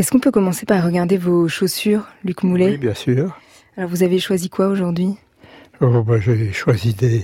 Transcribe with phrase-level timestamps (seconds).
[0.00, 3.38] Est-ce qu'on peut commencer par regarder vos chaussures, Luc Moulet Oui, bien sûr.
[3.76, 5.18] Alors vous avez choisi quoi aujourd'hui?
[5.82, 7.22] Oh, bah, J'ai choisi des,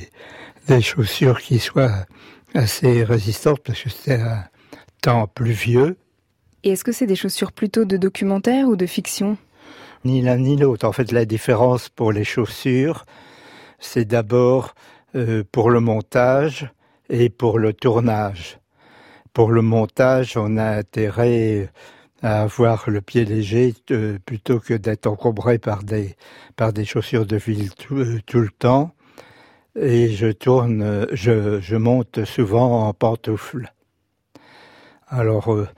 [0.69, 2.05] des chaussures qui soient
[2.53, 4.45] assez résistantes parce que c'était un
[5.01, 5.97] temps pluvieux.
[6.65, 9.39] Et est-ce que c'est des chaussures plutôt de documentaire ou de fiction?
[10.05, 10.87] Ni l'un ni l'autre.
[10.87, 13.07] En fait, la différence pour les chaussures,
[13.79, 14.75] c'est d'abord
[15.15, 16.71] euh, pour le montage
[17.09, 18.59] et pour le tournage.
[19.33, 21.71] Pour le montage, on a intérêt
[22.23, 26.17] à avoir le pied léger euh, plutôt que d'être encombré par des,
[26.57, 28.93] par des chaussures de ville tout, euh, le temps.
[29.79, 33.73] Et je tourne, je, je, monte souvent en pantoufles.
[35.07, 35.69] Alors, euh,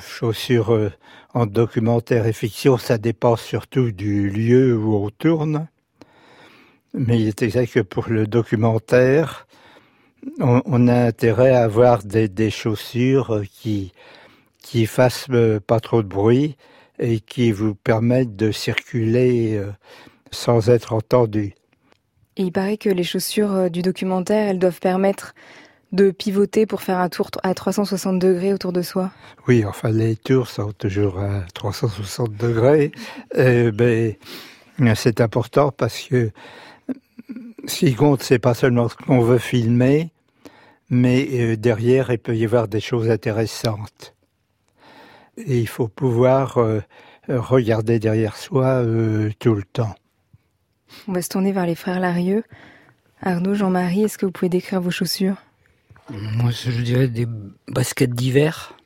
[0.00, 0.90] chaussures
[1.34, 5.68] en documentaire et fiction, ça dépend surtout du lieu où on tourne.
[6.94, 9.46] Mais il est exact que pour le documentaire,
[10.40, 13.92] on, on a intérêt à avoir des, des chaussures qui,
[14.64, 16.56] qui fassent euh, pas trop de bruit
[16.98, 19.70] et qui vous permettent de circuler euh,
[20.30, 21.54] sans être entendu.
[22.36, 25.34] Et il paraît que les chaussures euh, du documentaire, elles doivent permettre
[25.92, 29.10] de pivoter pour faire un tour à 360 degrés autour de soi.
[29.46, 32.90] Oui, enfin les tours sont toujours à 360 degrés.
[33.36, 34.16] ben,
[34.96, 36.30] c'est important parce que
[37.66, 40.10] ce qui compte, c'est pas seulement ce qu'on veut filmer,
[40.90, 44.13] mais derrière, il peut y avoir des choses intéressantes
[45.36, 46.80] et il faut pouvoir euh,
[47.28, 49.94] regarder derrière soi euh, tout le temps.
[51.08, 52.44] On va se tourner vers les frères Larieux.
[53.20, 55.36] Arnaud, Jean-Marie, est-ce que vous pouvez décrire vos chaussures?
[56.10, 57.26] Moi, je dirais des
[57.68, 58.76] baskets d'hiver.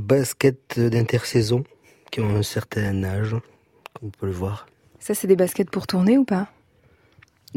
[0.00, 1.64] Baskets d'intersaison
[2.10, 3.30] qui ont un certain âge,
[3.94, 4.66] comme on peut le voir.
[4.98, 6.48] Ça, c'est des baskets pour tourner ou pas?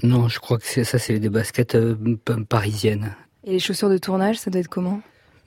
[0.01, 1.95] Non, je crois que ça, c'est des baskets euh,
[2.47, 3.15] parisiennes.
[3.43, 5.01] Et les chaussures de tournage, ça doit être comment?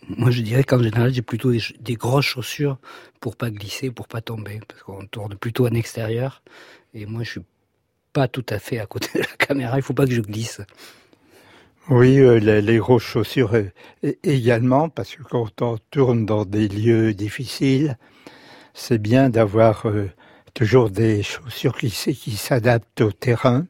[0.09, 2.79] Moi, je dirais qu'en général, j'ai plutôt des, grosses chaussures
[3.21, 6.43] pour pas glisser, pour pas tomber, parce qu'on tourne plutôt en extérieur.
[6.95, 7.41] Et moi, je suis
[8.13, 9.79] pas tout à fait à côté de la caméra.
[9.79, 10.61] Il faut pas que je glisse.
[11.89, 13.71] Oui, euh, les, grosses chaussures euh,
[14.23, 17.97] également, parce que quand on tourne dans des lieux difficiles,
[18.75, 20.11] c'est bien d'avoir euh,
[20.55, 23.67] toujours des chaussures qui, qui s'adaptent au terrain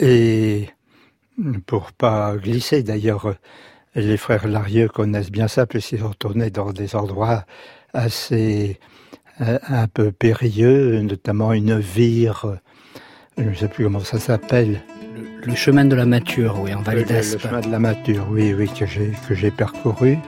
[0.00, 0.68] et
[1.66, 2.82] pour pas glisser.
[2.82, 3.34] D'ailleurs,
[3.94, 7.44] les frères Larieux connaissent bien ça, puisqu'ils ont tourné dans des endroits
[7.92, 8.78] assez
[9.40, 12.58] euh, un peu périlleux, notamment une vire,
[13.36, 14.82] je ne sais plus comment ça s'appelle.
[15.44, 17.42] Le, chemin de la Mature, oui, en Vallée d'Aspe.
[17.42, 20.18] Le, chemin de la Mature, oui, oui, que j'ai que j'ai parcouru.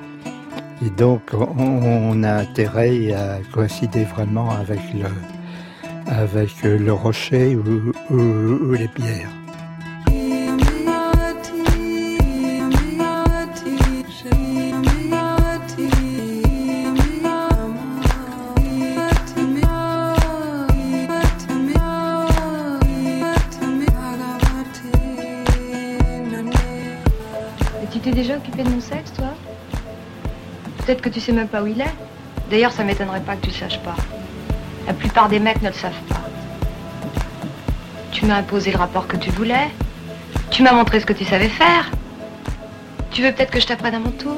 [0.84, 5.08] Et donc, on, a intérêt à coïncider vraiment avec le
[6.06, 9.39] avec le rocher ou les pierres.
[30.90, 31.94] Peut-être que tu sais même pas où il est.
[32.50, 33.94] D'ailleurs, ça m'étonnerait pas que tu saches pas.
[34.88, 36.20] La plupart des mecs ne le savent pas.
[38.10, 39.68] Tu m'as imposé le rapport que tu voulais.
[40.50, 41.92] Tu m'as montré ce que tu savais faire.
[43.12, 44.36] Tu veux peut-être que je t'apprenne à mon tour?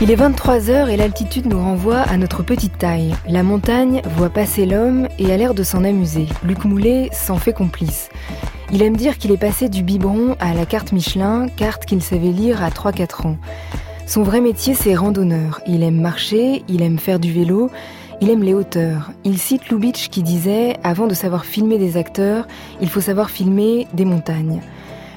[0.00, 3.16] Il est 23h et l'altitude nous renvoie à notre petite taille.
[3.28, 6.26] La montagne voit passer l'homme et a l'air de s'en amuser.
[6.44, 8.08] Luc Moulet s'en fait complice.
[8.70, 12.30] Il aime dire qu'il est passé du biberon à la carte Michelin, carte qu'il savait
[12.30, 13.38] lire à 3-4 ans.
[14.06, 15.60] Son vrai métier, c'est randonneur.
[15.66, 17.68] Il aime marcher, il aime faire du vélo,
[18.20, 19.10] il aime les hauteurs.
[19.24, 22.46] Il cite Lubitsch qui disait Avant de savoir filmer des acteurs,
[22.80, 24.60] il faut savoir filmer des montagnes.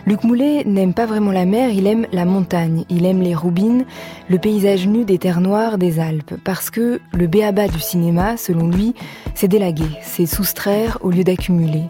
[0.07, 3.85] Luc Moulet n'aime pas vraiment la mer, il aime la montagne, il aime les roubines,
[4.29, 8.67] le paysage nu des terres noires des Alpes, parce que le béaba du cinéma, selon
[8.67, 8.95] lui,
[9.35, 11.83] c'est d'élaguer, c'est soustraire au lieu d'accumuler.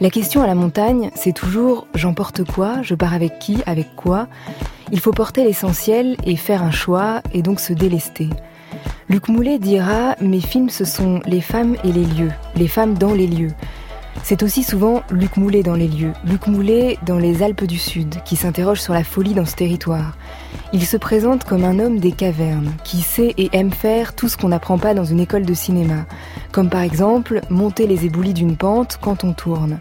[0.00, 4.26] La question à la montagne, c'est toujours j'emporte quoi, je pars avec qui, avec quoi?
[4.90, 8.30] Il faut porter l'essentiel et faire un choix et donc se délester.
[9.08, 13.12] Luc Moulet dira Mes films, ce sont les femmes et les lieux, les femmes dans
[13.12, 13.52] les lieux.
[14.22, 18.22] C'est aussi souvent Luc Moulet dans les lieux, Luc Moulet dans les Alpes du Sud,
[18.24, 20.16] qui s'interroge sur la folie dans ce territoire.
[20.72, 24.36] Il se présente comme un homme des cavernes, qui sait et aime faire tout ce
[24.36, 26.04] qu'on n'apprend pas dans une école de cinéma,
[26.52, 29.78] comme par exemple monter les éboulis d'une pente quand on tourne.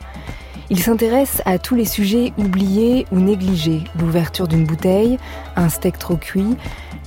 [0.69, 5.17] Il s'intéresse à tous les sujets oubliés ou négligés, l'ouverture d'une bouteille,
[5.55, 6.57] un steak trop cuit,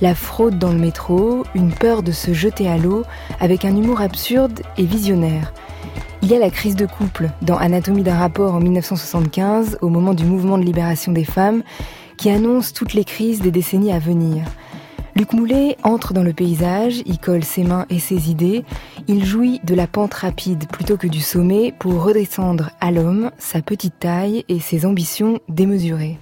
[0.01, 3.03] la fraude dans le métro, une peur de se jeter à l'eau,
[3.39, 5.53] avec un humour absurde et visionnaire.
[6.23, 10.13] Il y a la crise de couple dans Anatomie d'un rapport en 1975, au moment
[10.13, 11.63] du mouvement de libération des femmes,
[12.15, 14.45] qui annonce toutes les crises des décennies à venir.
[15.15, 18.63] Luc Moulet entre dans le paysage, y colle ses mains et ses idées,
[19.07, 23.61] il jouit de la pente rapide plutôt que du sommet pour redescendre à l'homme sa
[23.61, 26.17] petite taille et ses ambitions démesurées.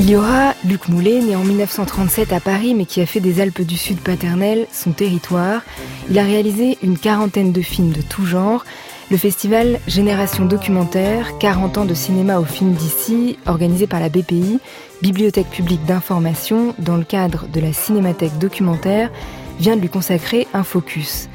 [0.00, 3.40] Il y aura Luc Moulet, né en 1937 à Paris, mais qui a fait des
[3.40, 5.62] Alpes du Sud paternelles son territoire.
[6.08, 8.64] Il a réalisé une quarantaine de films de tout genre.
[9.10, 14.60] Le festival Génération Documentaire, 40 ans de cinéma au film d'ici, organisé par la BPI,
[15.02, 19.10] Bibliothèque publique d'information, dans le cadre de la Cinémathèque documentaire,
[19.58, 21.28] vient de lui consacrer un focus.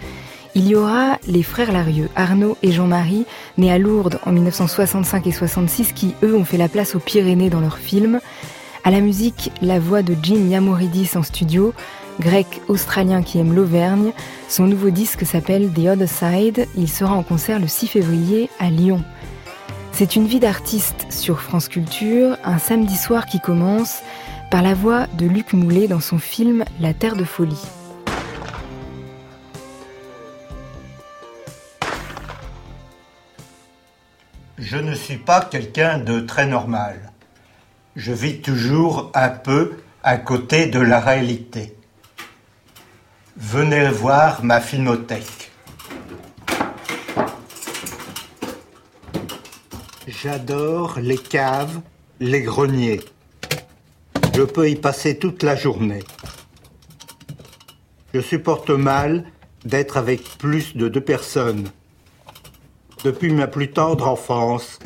[0.55, 3.25] Il y aura les frères Larieux, Arnaud et Jean-Marie,
[3.57, 7.49] nés à Lourdes en 1965 et 66, qui eux ont fait la place aux Pyrénées
[7.49, 8.19] dans leurs films.
[8.83, 11.73] À la musique, la voix de Jim Yamoridis en studio,
[12.19, 14.11] grec australien qui aime l'Auvergne.
[14.47, 16.67] Son nouveau disque s'appelle The Other Side.
[16.77, 19.03] Il sera en concert le 6 février à Lyon.
[19.91, 24.01] C'est une vie d'artiste sur France Culture, un samedi soir qui commence
[24.51, 27.61] par la voix de Luc Moulet dans son film La Terre de Folie.
[34.63, 37.13] Je ne suis pas quelqu'un de très normal
[37.95, 41.75] je vis toujours un peu à côté de la réalité.
[43.37, 45.51] Venez voir ma filmothèque.
[50.07, 51.81] J'adore les caves,
[52.19, 53.01] les greniers.
[54.35, 56.03] Je peux y passer toute la journée.
[58.13, 59.25] Je supporte mal
[59.65, 61.69] d'être avec plus de deux personnes.
[63.03, 64.79] Depuis ma plus tendre enfance,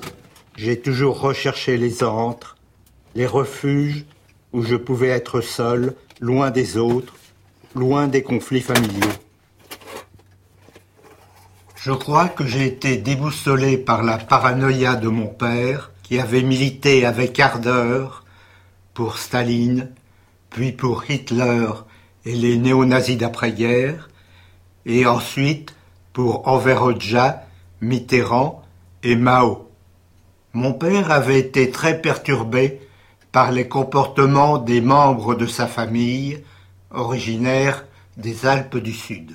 [0.55, 2.57] j'ai toujours recherché les antres,
[3.13, 4.05] les refuges
[4.53, 7.13] où je pouvais être seul, loin des autres,
[7.75, 9.13] loin des conflits familiaux.
[11.75, 17.05] Je crois que j'ai été déboussolé par la paranoïa de mon père, qui avait milité
[17.05, 18.25] avec ardeur
[18.95, 19.91] pour Staline,
[20.49, 21.67] puis pour Hitler
[22.25, 24.09] et les néo-nazis d'après-guerre,
[24.87, 25.75] et ensuite
[26.13, 26.79] pour Enver
[27.81, 28.63] Mitterrand
[29.03, 29.69] et Mao.
[30.53, 32.79] Mon père avait été très perturbé
[33.31, 36.43] par les comportements des membres de sa famille,
[36.91, 37.85] originaires
[38.17, 39.33] des Alpes du Sud.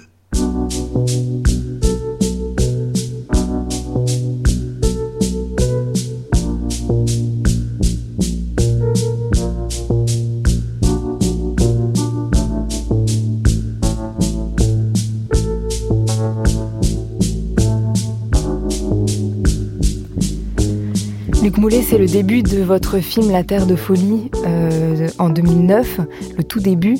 [21.71, 26.01] C'est le début de votre film La Terre de Folie euh, en 2009,
[26.37, 26.99] le tout début.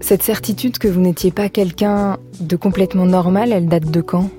[0.00, 4.30] Cette certitude que vous n'étiez pas quelqu'un de complètement normal, elle date de quand?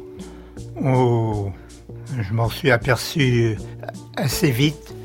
[0.83, 1.49] Oh,
[2.19, 3.57] je m'en suis aperçu
[4.15, 4.95] assez vite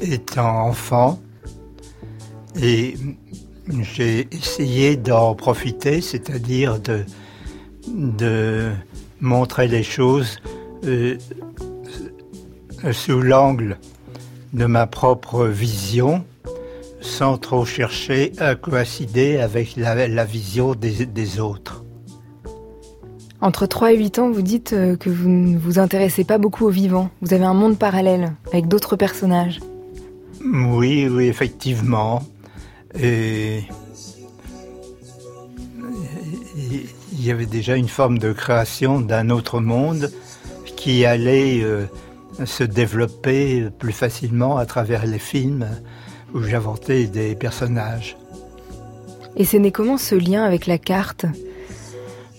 [0.00, 1.18] étant enfant
[2.60, 2.94] et
[3.80, 7.04] j'ai essayé d'en profiter, c'est-à-dire de,
[7.88, 8.70] de
[9.20, 10.38] montrer les choses
[10.84, 11.16] euh,
[12.92, 13.78] sous l'angle
[14.52, 16.24] de ma propre vision,
[17.00, 21.84] sans trop chercher à coïncider avec la, vision des, autres.
[23.40, 26.66] Entre 3 et 8 ans, vous dites euh, que vous ne vous intéressez pas beaucoup
[26.66, 27.10] au vivant.
[27.20, 29.60] Vous avez un monde parallèle avec d'autres personnages.
[30.42, 32.22] Oui, oui, effectivement.
[32.98, 33.64] Et
[37.12, 40.10] il y avait déjà une forme de création d'un autre monde
[40.76, 41.86] qui allait euh,
[42.44, 45.66] se développer plus facilement à travers les films
[46.34, 48.16] où j'inventais des personnages.
[49.36, 51.26] Et c'est né comment ce lien avec la carte?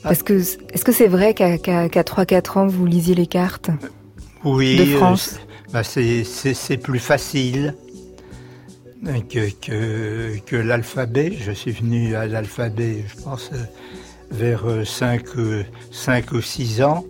[0.03, 3.71] Parce que est-ce que c'est vrai qu'à 3-4 ans vous lisiez les cartes?
[4.43, 5.39] Oui, de euh, France
[5.73, 7.75] bah c'est plus facile
[9.29, 11.33] que, que, que l'alphabet.
[11.37, 13.51] Je suis venu à l'alphabet, je pense,
[14.31, 15.25] vers 5,
[15.91, 17.05] 5 ou 6 ans.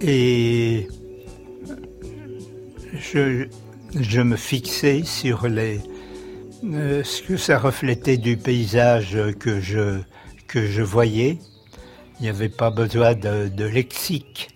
[0.00, 0.88] Et
[3.00, 5.80] je, me fixais sur les,
[6.64, 10.00] euh, ce que ça reflétait du paysage que je,
[10.46, 11.38] que je voyais.
[12.18, 14.48] Il n'y avait pas besoin de, lexique.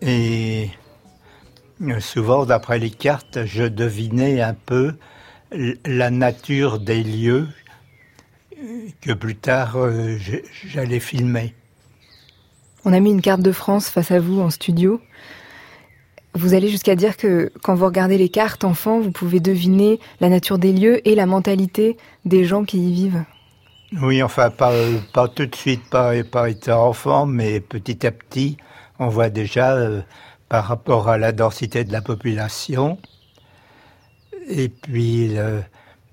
[0.00, 0.70] Et
[2.00, 4.94] souvent, d'après les cartes, je devinais un peu
[5.84, 7.48] la nature des lieux
[9.00, 10.16] que plus tard euh,
[10.66, 11.54] j'allais filmer.
[12.84, 15.00] On a mis une carte de France face à vous en studio.
[16.36, 20.28] Vous allez jusqu'à dire que quand vous regardez les cartes enfants, vous pouvez deviner la
[20.28, 23.24] nature des lieux et la mentalité des gens qui y vivent.
[24.02, 24.72] Oui, enfin, pas,
[25.14, 28.58] pas tout de suite, pas, pas étant enfant, mais petit à petit,
[28.98, 30.02] on voit déjà euh,
[30.50, 32.98] par rapport à la densité de la population,
[34.46, 35.36] et puis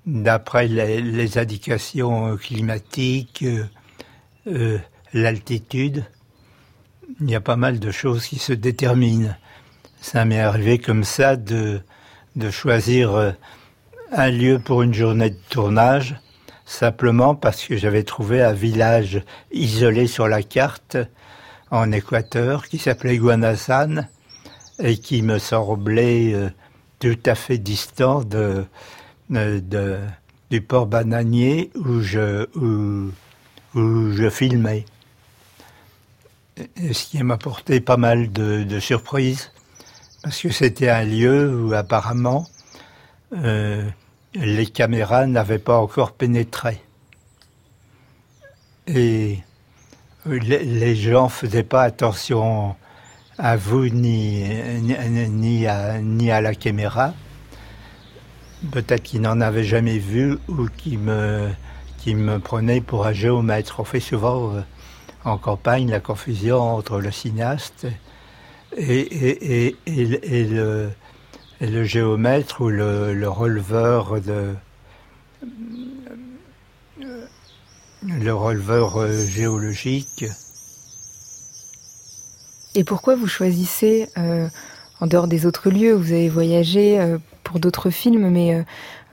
[0.06, 3.44] d'après les, indications climatiques,
[4.46, 4.78] euh,
[5.12, 6.04] l'altitude,
[7.20, 9.34] il y a pas mal de choses qui se déterminent.
[10.04, 11.80] Ça m'est arrivé comme ça de,
[12.36, 13.32] de choisir euh,
[14.12, 16.14] un lieu pour une journée de tournage,
[16.66, 20.98] simplement parce que j'avais trouvé un village isolé sur la carte
[21.70, 24.06] en Équateur qui s'appelait Guanasan
[24.78, 26.50] et qui me semblait euh,
[26.98, 28.66] tout à fait distant de,
[29.30, 30.00] de,
[30.50, 33.10] du port bananier où je, où,
[34.12, 34.84] je filmais.
[36.58, 39.50] ce qui m'a apporté pas mal de, surprises,
[40.24, 42.46] parce que c'était un lieu où apparemment
[43.34, 43.86] euh,
[44.34, 46.80] les caméras n'avaient pas encore pénétré.
[48.86, 49.40] Et
[50.24, 52.74] les, les gens faisaient pas attention
[53.36, 54.44] à vous ni,
[54.80, 57.12] ni, à, ni à la caméra.
[58.72, 61.50] Peut-être qu'ils n'en avaient jamais vu ou qui me,
[61.98, 63.78] qui me prenaient pour un géomètre.
[63.78, 64.62] On fait souvent euh,
[65.26, 67.86] en campagne la confusion entre le cinéaste
[68.76, 69.76] et,
[71.60, 74.20] le, géomètre ou le, le releveur
[78.06, 80.24] le releveur euh, géologique.
[82.74, 84.48] Et pourquoi vous choisissez, euh,
[85.00, 88.64] en dehors des autres lieux, vous avez voyagé euh, pour d'autres films, mais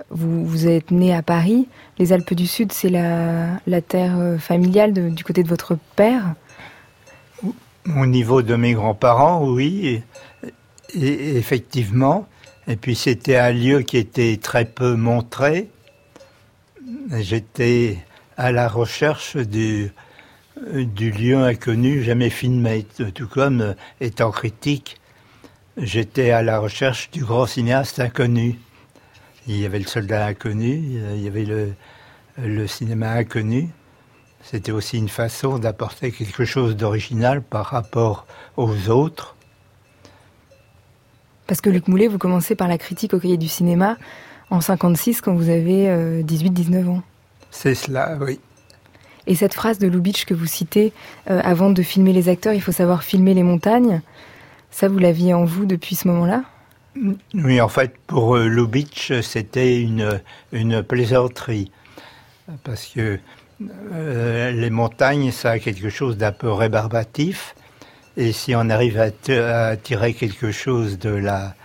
[0.09, 1.67] vous, êtes né à Paris.
[1.99, 6.33] Les Alpes du Sud, c'est la, terre familiale du côté de votre père
[7.87, 10.03] Au niveau de mes grands-parents, oui,
[10.93, 12.27] effectivement.
[12.67, 15.69] Et puis c'était un lieu qui était très peu montré.
[17.11, 17.97] J'étais
[18.37, 19.91] à la recherche du,
[20.73, 22.85] du lieu inconnu jamais filmé,
[23.15, 24.99] tout comme euh, étant critique,
[25.77, 28.59] j'étais à la recherche du grand cinéaste inconnu.
[29.47, 31.47] Il y avait le soldat inconnu, euh, il y avait
[32.37, 33.69] le cinéma inconnu.
[34.43, 38.25] C'était aussi une façon d'apporter quelque chose d'original par rapport
[38.57, 39.35] aux autres.
[41.47, 43.97] Parce que Luc Moulet, vous commencez par la critique au cahier du cinéma
[44.49, 45.87] en 56 quand vous avez
[46.23, 47.03] 18-19 euh, ans.
[47.51, 48.39] C'est cela, oui.
[49.27, 50.93] Et cette phrase de Lubitsch que vous citez,
[51.29, 54.01] euh, avant de filmer les acteurs, il faut savoir filmer les montagnes,
[54.71, 56.43] ça vous l'aviez en vous depuis ce moment-là?
[57.33, 60.21] Oui, en fait, pour euh, Lubitsch, c'était une,
[60.51, 61.71] une plaisanterie.
[62.63, 63.19] Parce que
[63.93, 67.55] euh, les montagnes, ça a quelque chose d'un peu rébarbatif.
[68.17, 71.55] Et si on arrive à, tirer quelque chose de la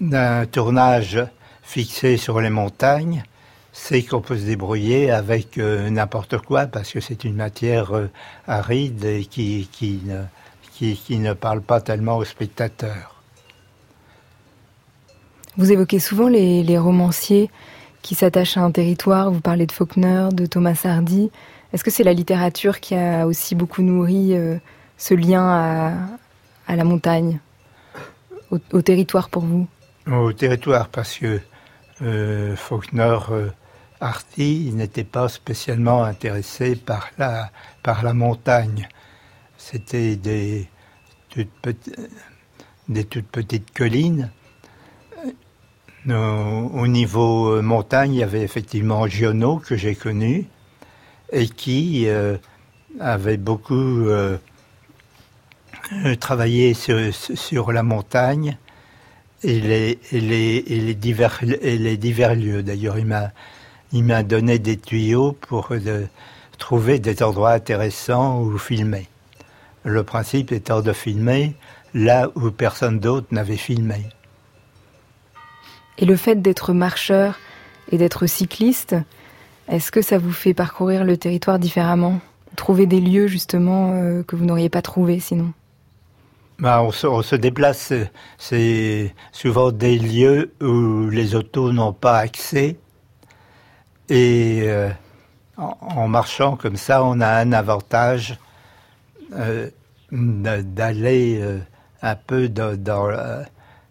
[0.00, 1.18] d'un tournage
[1.62, 3.24] fixé sur les montagnes,
[3.72, 8.10] c'est qu'on peut se débrouiller avec euh, n'importe quoi parce que c'est une matière euh,
[8.46, 10.24] aride et qui, qui, ne,
[10.72, 13.22] qui, ne parle pas tellement aux spectateurs.
[15.56, 17.50] Vous évoquez souvent les romanciers
[18.08, 19.30] qui s'attachent à un territoire.
[19.30, 21.30] Vous parlez de Faulkner, de Thomas Hardy.
[21.74, 24.56] Est-ce que c'est la littérature qui a aussi beaucoup nourri euh,
[24.96, 25.46] ce lien
[26.66, 27.38] à, la montagne,
[28.50, 29.68] au, territoire pour vous?
[30.10, 31.38] Au territoire, parce que
[32.56, 33.18] Faulkner
[34.00, 37.50] Artie n'était pas spécialement intéressé par la,
[37.82, 38.88] par la montagne.
[39.58, 40.66] C'était des
[41.28, 41.50] toutes
[43.30, 44.30] petites collines.
[46.10, 50.46] Au, niveau montagne, il y avait effectivement Giono, que j'ai connu,
[51.32, 52.36] et qui euh,
[52.98, 54.38] avait beaucoup euh,
[56.20, 58.56] travaillé sur, la montagne
[59.42, 59.60] et
[60.12, 61.44] les, divers,
[62.34, 62.62] lieux.
[62.62, 62.96] D'ailleurs,
[63.92, 65.72] il m'a donné des tuyaux pour
[66.58, 69.08] trouver des endroits intéressants où filmer.
[69.84, 71.54] Le principe étant de filmer
[71.94, 74.06] là où personne d'autre n'avait filmé.
[75.98, 77.38] Et le fait d'être marcheur
[77.90, 78.96] et d'être cycliste,
[79.68, 82.20] est-ce que ça vous fait parcourir le territoire différemment?
[82.56, 85.52] Trouver des lieux justement euh, que vous n'auriez pas trouvés sinon?
[86.60, 87.92] Bah, on, se, déplace,
[88.36, 92.76] c'est souvent des lieux où les autos n'ont pas accès.
[94.08, 94.90] Et euh,
[95.56, 98.38] en, marchant comme ça, on a un avantage
[99.36, 99.70] euh,
[100.10, 101.60] d'aller euh,
[102.02, 102.76] un peu dans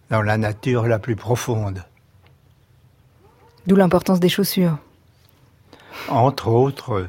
[0.09, 1.85] la nature la plus profonde.
[3.67, 4.77] D'où l'importance des chaussures.
[6.07, 7.07] Entre autres,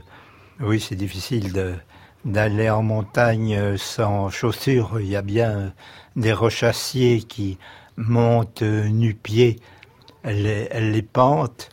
[0.60, 1.52] oui, c'est difficile
[2.24, 4.98] d'aller en montagne sans chaussures.
[5.00, 5.72] Il y a bien
[6.16, 7.58] des rochassiers qui
[7.96, 9.60] montent nu-pieds
[10.24, 11.70] les, les pentes,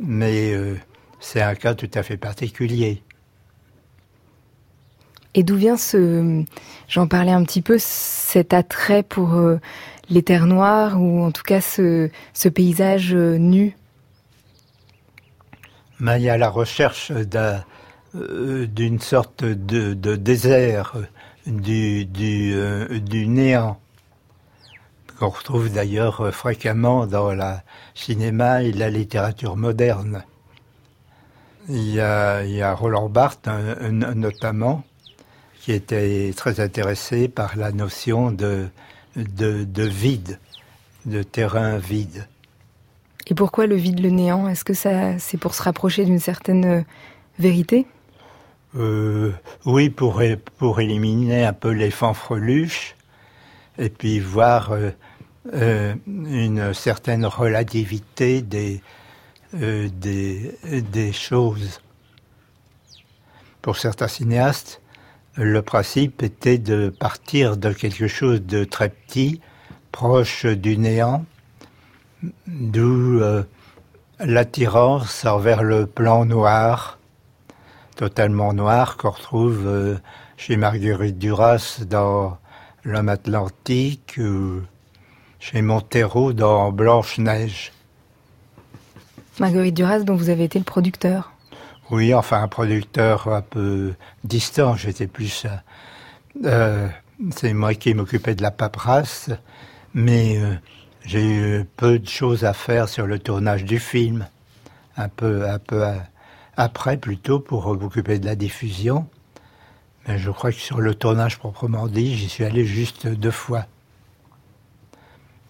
[0.00, 0.76] mais euh,
[1.20, 3.02] c'est un cas tout à fait particulier.
[5.34, 6.42] Et d'où vient ce,
[6.88, 9.58] j'en parlais un petit peu, cet attrait pour euh,
[10.10, 13.76] les terres noires ou en tout cas ce, ce paysage euh, nu?
[16.00, 17.12] Ben, Il y a la recherche
[18.14, 20.94] d'une sorte de, désert,
[21.46, 23.78] du, du, néant
[25.18, 27.54] qu'on retrouve d'ailleurs fréquemment dans le
[27.94, 30.24] cinéma et la littérature moderne.
[31.68, 33.48] Il y a, Roland Barthes
[33.90, 34.84] notamment
[35.60, 38.68] qui était très intéressé par la notion de,
[39.16, 40.40] vide,
[41.06, 42.26] de terrain vide.
[43.28, 44.48] Et pourquoi le vide, le néant?
[44.48, 46.82] Est-ce que ça, c'est pour se rapprocher d'une certaine euh,
[47.38, 47.86] vérité?
[48.76, 49.32] Euh,
[49.64, 50.22] Oui, pour,
[50.58, 52.96] pour éliminer un peu les fanfreluches
[53.78, 54.72] et puis voir
[55.52, 58.82] euh, une certaine relativité des,
[59.52, 61.80] des, des, choses.
[63.60, 64.80] Pour certains cinéastes,
[65.36, 69.40] le principe était de partir de quelque chose de très petit,
[69.90, 71.24] proche du néant,
[72.46, 73.42] d'où euh,
[74.20, 76.98] l'attirance vers le plan noir,
[77.96, 79.98] totalement noir, qu'on retrouve
[80.36, 82.38] chez Marguerite Duras dans
[82.84, 84.18] L'homme atlantique,
[85.38, 87.72] chez Montero dans Blanche-Neige.
[89.38, 91.32] Marguerite Duras, dont vous avez été le producteur.
[91.90, 94.76] Oui, enfin un producteur un peu distant.
[94.76, 95.46] J'étais plus.
[96.44, 96.88] Euh,
[97.34, 99.30] c'est moi qui m'occupais de la paperasse,
[99.94, 100.54] mais euh,
[101.04, 104.26] j'ai eu peu de choses à faire sur le tournage du film.
[104.96, 105.84] Un peu, peu
[106.56, 109.06] après, plutôt, pour m'occuper de la diffusion.
[110.06, 113.66] Mais je crois que sur le tournage proprement dit, j'y suis allé juste deux fois.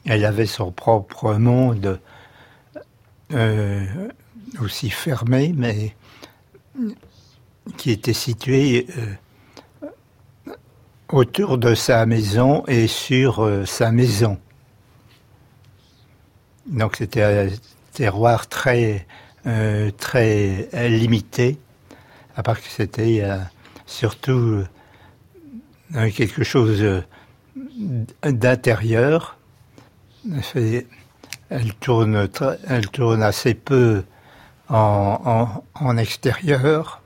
[0.05, 2.01] Elle avait son propre monde
[3.33, 4.09] euh,
[4.61, 5.95] aussi fermé, mais
[7.77, 10.55] qui était situé euh,
[11.09, 14.39] autour de sa maison et sur euh, sa maison.
[16.67, 17.49] Donc c'était un
[17.93, 19.07] terroir très,
[19.99, 21.59] très limité,
[22.37, 23.25] à part que c'était
[23.87, 24.65] surtout
[25.93, 27.03] quelque chose
[28.25, 29.37] d'intérieur.
[31.51, 32.29] Elle tourne,
[32.67, 34.05] elle tourne assez peu
[34.73, 37.03] en, extérieur,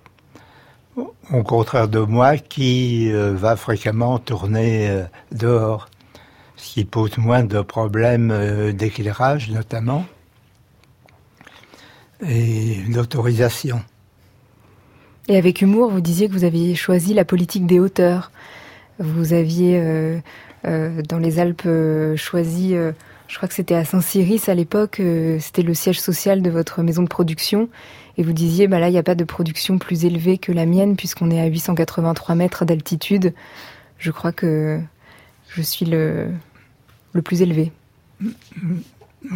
[0.97, 5.89] au contraire de moi qui euh, va fréquemment tourner euh, dehors,
[6.57, 10.07] ce qui pose moins de problèmes euh, d'éclairage notamment
[12.27, 13.83] et d'autorisation.
[15.29, 18.31] Et avec humour, vous disiez que vous aviez choisi la politique des hauteurs.
[18.99, 20.23] Vous aviez
[20.67, 22.93] euh, dans les Alpes euh, choisi, euh,
[23.29, 25.01] je crois que c'était à Saint-Cyril à l'époque,
[25.41, 27.69] c'était le siège social de votre maison de production.
[28.19, 30.65] Et vous disiez, bah là, il n'y a pas de production plus élevée que la
[30.65, 33.35] mienne, puisqu'on est à 883 mètres d'altitude.
[33.99, 34.81] Je crois que
[35.49, 36.29] je suis le,
[37.23, 37.73] plus élevé.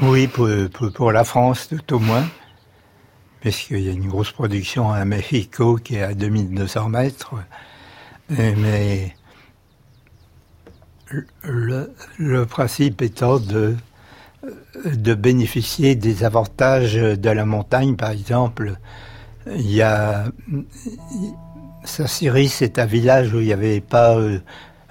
[0.02, 2.24] Oui, pour, la France, tout au moins.
[3.42, 7.34] Parce qu'il y a une grosse production à Mexico qui est à 2200 mètres.
[8.28, 9.14] Mais
[11.42, 13.74] le, principe étant de,
[14.84, 18.76] de bénéficier des avantages de la montagne, par exemple.
[19.46, 20.26] Il y a.
[21.84, 24.38] Saint-Cyri, c'est un village où il n'y avait pas euh,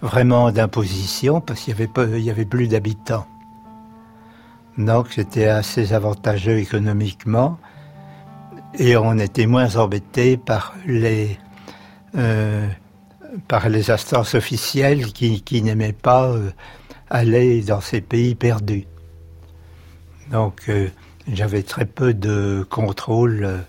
[0.01, 3.27] vraiment d'imposition parce qu'il n'y avait, y avait plus d'habitants.
[4.77, 7.57] Donc c'était assez avantageux économiquement
[8.77, 11.37] et on était moins embêté par les.
[12.15, 12.67] Euh,
[13.47, 16.51] par les instances officielles qui, n'aimaient pas euh,
[17.09, 18.87] aller dans ces pays perdus.
[20.31, 20.87] Donc euh,
[21.31, 23.63] j'avais très peu de contrôle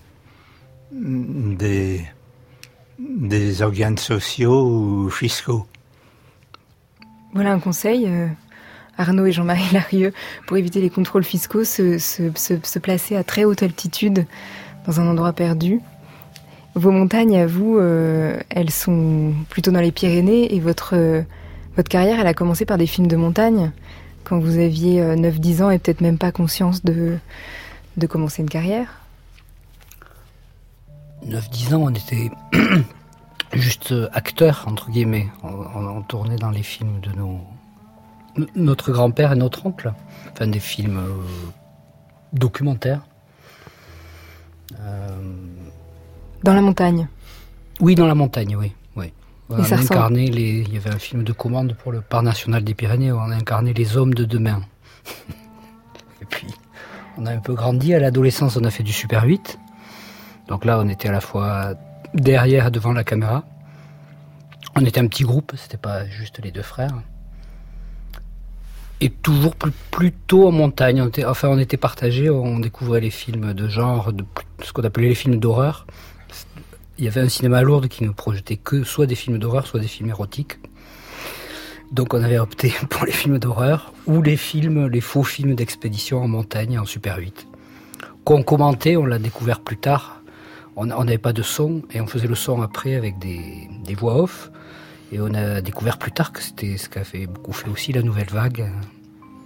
[0.93, 2.03] des,
[2.99, 5.67] des organes sociaux ou fiscaux.
[7.33, 8.09] Voilà un conseil,
[8.99, 10.13] Arnaud et Jean-Marie Larieux,
[10.47, 14.27] pour éviter les contrôles fiscaux, se placer à très haute altitude
[14.87, 15.81] dans un endroit perdu.
[16.75, 21.23] Vos montagnes, à vous, euh, elles sont plutôt dans les Pyrénées et votre, euh,
[21.77, 23.73] votre carrière, elle a commencé par des films de montagne
[24.23, 27.17] quand vous aviez 9-10 euh, ans et peut-être même pas conscience de,
[27.97, 28.87] de commencer une carrière
[31.27, 32.31] 9-10 ans, on était
[33.53, 35.29] juste acteurs, entre guillemets.
[35.43, 37.41] On, tournait dans les films de nos,
[38.57, 39.93] Notre grand-père et notre oncle.
[40.33, 41.25] Enfin, des films euh,
[42.33, 43.03] documentaires.
[44.81, 45.09] Euh,
[46.43, 47.09] dans la montagne
[47.81, 48.73] Oui, dans la montagne, oui.
[48.97, 49.13] oui.
[49.51, 50.61] On a incarné les...
[50.61, 53.31] Il y avait un film de commande pour le Parc national des Pyrénées où on
[53.31, 54.63] a incarné les hommes de demain.
[56.23, 56.47] et puis,
[57.19, 57.95] on a un peu grandi.
[57.95, 59.59] À l'adolescence, on a fait du Super 8.
[60.49, 61.75] Donc là, on était à la fois
[62.15, 63.45] derrière devant la caméra.
[64.77, 67.03] On était un petit groupe, c'était pas juste les deux frères.
[69.01, 71.01] Et toujours plus, plutôt en montagne.
[71.03, 74.25] On était, enfin, on était partagés, on découvrait les films de genre, de,
[74.63, 75.87] ce qu'on appelait les films d'horreur.
[76.99, 79.67] Il y avait un cinéma à Lourdes qui ne projetait que soit des films d'horreur,
[79.67, 80.59] soit des films érotiques.
[81.93, 86.23] Donc on avait opté pour les films d'horreur ou les films, les faux films d'expédition
[86.23, 87.49] en montagne en Super 8.
[88.25, 90.20] Qu'on commentait, on l'a découvert plus tard.
[90.77, 94.23] On n'avait pas de son et on faisait le son après avec des, des voix
[94.23, 94.51] off.
[95.13, 98.03] Et on a découvert plus tard que c'était ce qu'a fait beaucoup fait aussi la
[98.03, 98.71] nouvelle vague.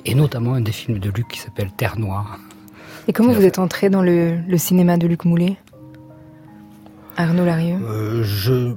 [0.05, 2.39] Et notamment un des films de Luc qui s'appelle Terre Noire.
[3.09, 5.57] Et comment vous êtes entré dans le, le cinéma de Luc Moulet?
[7.17, 7.79] Arnaud Larieux?
[7.83, 8.23] Euh,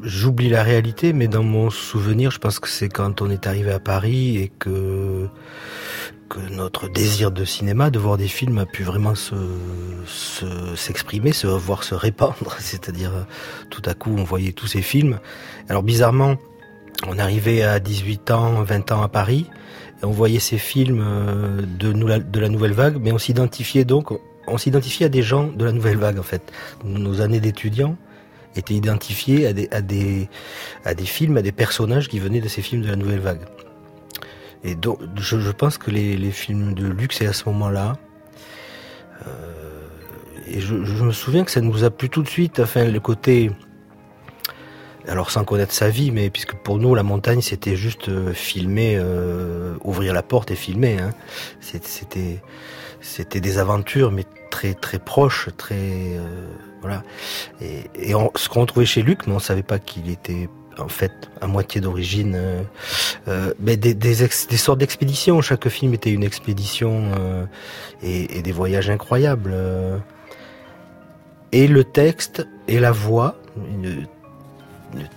[0.04, 3.72] J'oublie la réalité, mais dans mon souvenir, je pense que c'est quand on est arrivé
[3.72, 5.28] à Paris et que,
[6.30, 9.14] que notre désir de cinéma, de voir des films, a pu vraiment
[10.76, 12.56] s'exprimer, se, se, voir se répandre.
[12.60, 13.12] C'est-à-dire,
[13.70, 15.20] tout à coup, on voyait tous ces films.
[15.70, 16.38] Alors bizarrement,
[17.06, 19.46] on arrivait à 18 ans, 20 ans à Paris,
[20.02, 24.12] et on voyait ces films euh, de, la nouvelle vague, mais on s'identifiait donc,
[24.48, 26.42] on s'identifiait à des gens de la nouvelle vague en fait.
[26.84, 27.98] Nos années d'étudiants,
[28.56, 29.70] étaient identifiés à, des,
[30.84, 33.42] à des films, à des personnages qui venaient de ces films de la nouvelle vague.
[34.64, 37.94] Et donc, je, pense que les, films de luxe, c'est à ce moment-là.
[39.26, 39.88] Euh,
[40.48, 43.52] et je, me souviens que ça nous a plu tout de suite, enfin, le côté.
[45.08, 48.98] Alors, sans connaître sa vie, mais puisque pour nous, la montagne, c'était juste euh, filmer,
[48.98, 50.98] euh, ouvrir la porte et filmer.
[51.00, 51.12] Hein.
[51.62, 52.42] C'était,
[53.00, 56.20] c'était des aventures, mais très, très proches, très.
[56.82, 57.04] Voilà.
[57.62, 61.12] Et, et ce qu'on trouvait chez Luc, mais on savait pas qu'il était en fait
[61.42, 62.64] à moitié d'origine, euh,
[63.28, 65.42] euh, mais des, sortes d'expéditions.
[65.42, 67.46] Chaque film était une expédition euh,
[68.02, 69.56] et, des voyages incroyables.
[71.52, 74.06] Et le texte et la voix, une,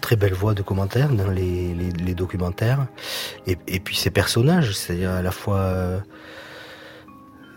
[0.01, 2.87] très belle voix de commentaire dans les, documentaires,
[3.47, 6.03] et, puis ces personnages, c'est-à-dire à la fois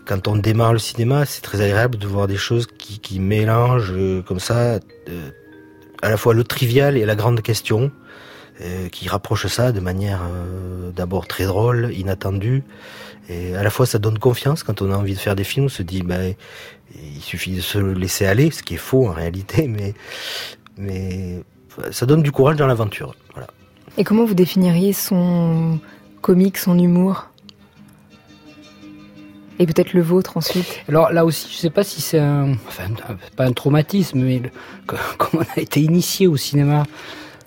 [0.06, 3.94] quand on démarre le cinéma, c'est très agréable de voir des choses qui, mélangent
[4.26, 4.78] comme ça
[6.04, 7.90] à la fois le trivial et la grande question,
[8.60, 12.62] euh, qui rapprochent ça de manière euh, d'abord très drôle, inattendue,
[13.28, 15.66] et à la fois ça donne confiance quand on a envie de faire des films,
[15.66, 16.34] on se dit ben
[16.94, 19.94] il suffit de se laisser aller, ce qui est faux en réalité, mais
[20.76, 21.42] mais
[21.90, 23.16] ça donne du courage dans l'aventure.
[23.32, 23.48] Voilà.
[23.96, 25.80] Et comment vous définiriez son
[26.20, 27.30] comique, son humour?
[29.58, 30.80] Et peut-être le vôtre ensuite.
[30.88, 32.84] Alors là aussi, je ne sais pas si c'est un, enfin,
[33.36, 34.50] pas un traumatisme, mais le,
[35.18, 36.84] comme on a été initié au cinéma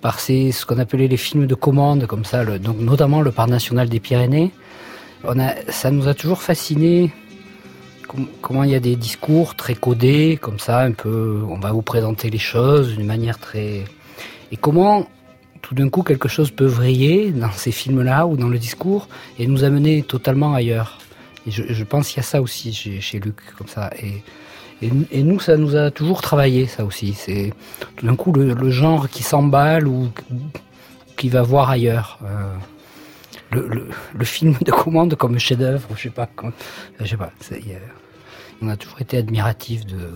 [0.01, 3.49] par ces, ce qu'on appelait les films de commande, comme ça, donc notamment le Parc
[3.49, 4.51] national des Pyrénées,
[5.23, 7.11] on a, ça nous a toujours fasciné.
[8.07, 11.73] Com comment il y a des discours très codés, comme ça, un peu, on va
[11.73, 13.83] vous présenter les choses d'une manière très,
[14.51, 15.07] et comment
[15.61, 19.47] tout d'un coup quelque chose peut vriller dans ces films-là ou dans le discours et
[19.47, 20.99] nous amener totalement ailleurs.
[21.47, 23.89] Et je, je pense qu'il y a ça aussi chez, chez Luc, comme ça.
[24.01, 24.21] Et,
[24.85, 27.13] et, et, nous, ça nous a toujours travaillé, ça aussi.
[27.13, 27.53] C'est
[27.95, 30.09] tout d'un coup le, le, genre qui s'emballe ou
[31.15, 32.19] qui va voir ailleurs.
[32.23, 32.53] Euh,
[33.51, 36.27] le, le, le, film de commande comme chef-d'œuvre, je sais pas.
[36.27, 36.51] Comme,
[36.99, 37.31] je sais pas.
[38.61, 40.11] On a toujours été admiratif de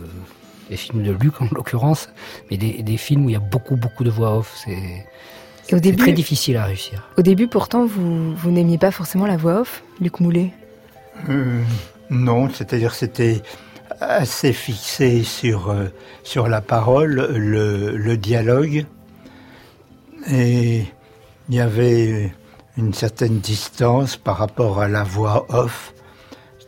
[0.70, 2.08] des films de Luc en l'occurrence,
[2.50, 4.54] mais des, des, films où il y a beaucoup beaucoup de voix off.
[4.64, 5.06] C'est
[5.64, 7.10] c'est très difficile à réussir.
[7.18, 10.52] Au début, pourtant, vous, vous n'aimiez pas forcément la voix off, Luc Moulet?
[11.30, 11.62] Euh,
[12.10, 13.42] non, c'est-à-dire c'était
[14.00, 18.86] assez fixé sur, euh, la parole, le, dialogue,
[20.30, 20.86] et
[21.50, 22.34] il y avait
[22.78, 25.94] une certaine distance par rapport à la voix off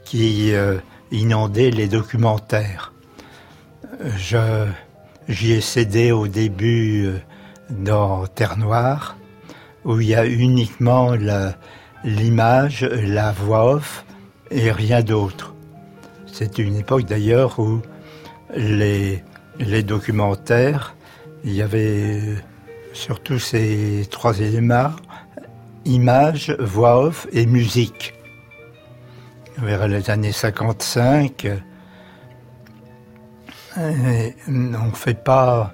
[0.05, 0.77] qui euh,
[1.11, 2.93] inondait les documentaires.
[4.17, 7.13] J'y ai cédé au début
[7.69, 9.15] dans Terre Noire,
[9.85, 11.13] où il y a uniquement
[12.03, 14.03] l'image, la voix off,
[14.53, 15.53] et rien d'autre.
[16.27, 17.81] C'est une époque d'ailleurs où
[18.55, 19.23] les,
[19.83, 20.95] documentaires,
[21.43, 22.21] il y avait
[22.93, 24.91] surtout ces trois éléments,
[25.85, 28.13] images, voix off et musique.
[29.57, 31.47] Vers les années 55,
[33.77, 35.73] on fait pas,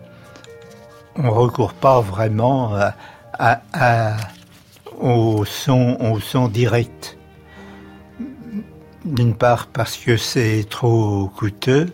[1.16, 2.78] on recourt pas vraiment
[5.00, 7.19] au son direct
[9.10, 11.88] D'une part parce que c'est trop coûteux,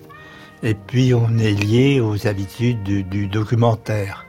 [0.63, 4.25] et puis on est lié aux habitudes du, documentaire.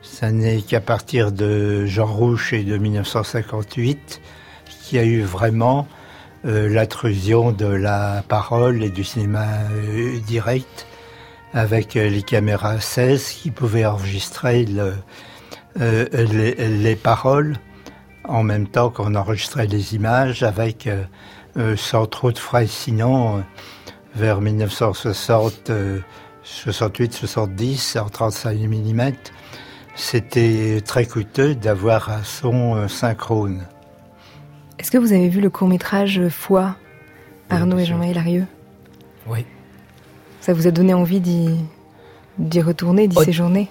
[0.00, 4.22] Ça n'est qu'à partir de Jean Rouche et de 1958
[4.64, 5.86] qu'il y a eu vraiment
[6.46, 10.86] euh, l'intrusion de la parole et du cinéma euh, direct
[11.52, 14.66] avec euh, les caméras 16 qui pouvaient enregistrer
[15.76, 17.58] les, paroles
[18.24, 20.88] en même temps qu'on enregistrait les images avec
[21.76, 22.66] sans trop de frais.
[22.66, 23.44] Sinon,
[24.14, 25.70] vers 1960,
[26.42, 29.12] 68, 70, en 35 mm,
[29.94, 33.66] c'était très coûteux d'avoir un son synchrone.
[34.78, 36.74] Est-ce que vous avez vu le court-métrage Foi,
[37.50, 38.46] Arnaud et Jean-Marie Larieux?
[39.26, 39.44] Oui.
[40.40, 43.68] Ça vous a donné envie d'y retourner, d'y séjourner?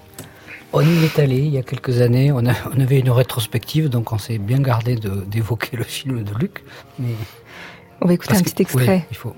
[0.72, 2.32] On y est allé il y a quelques années.
[2.32, 6.64] On, avait une rétrospective, donc on s'est bien gardé d'évoquer le film de Luc.
[8.02, 9.06] On va écouter un petit extrait.
[9.12, 9.36] il faut.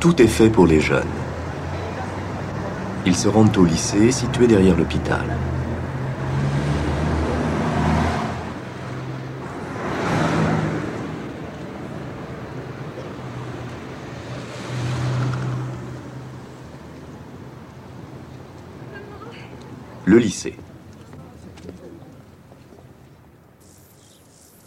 [0.00, 1.02] Tout est fait pour les jeunes.
[3.06, 5.24] Ils se rendent au lycée situé derrière l'hôpital.
[20.06, 20.58] Le lycée.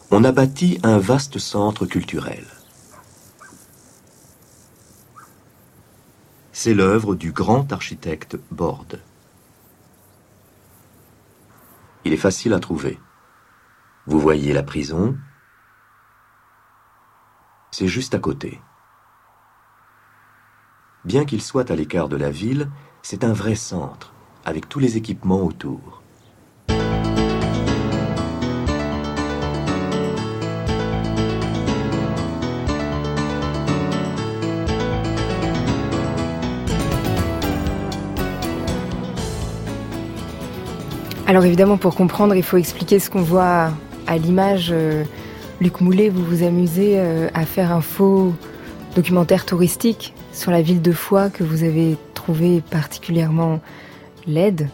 [0.09, 2.45] On a bâti un vaste centre culturel.
[6.53, 8.99] C'est l'œuvre du grand architecte Borde.
[12.03, 12.99] Il est facile à trouver.
[14.07, 15.15] Vous voyez la prison
[17.69, 18.59] C'est juste à côté.
[21.05, 22.71] Bien qu'il soit à l'écart de la ville,
[23.03, 24.13] c'est un vrai centre,
[24.47, 26.01] avec tous les équipements autour.
[41.27, 43.71] Alors évidemment, pour comprendre, il faut expliquer ce qu'on voit
[44.07, 44.69] à l'image.
[44.71, 45.03] Euh,
[45.59, 48.33] Luc Moulet, vous vous amusez euh, à faire un faux
[48.95, 53.59] documentaire touristique sur la ville de Foix que vous avez trouvé particulièrement
[54.27, 54.69] laide.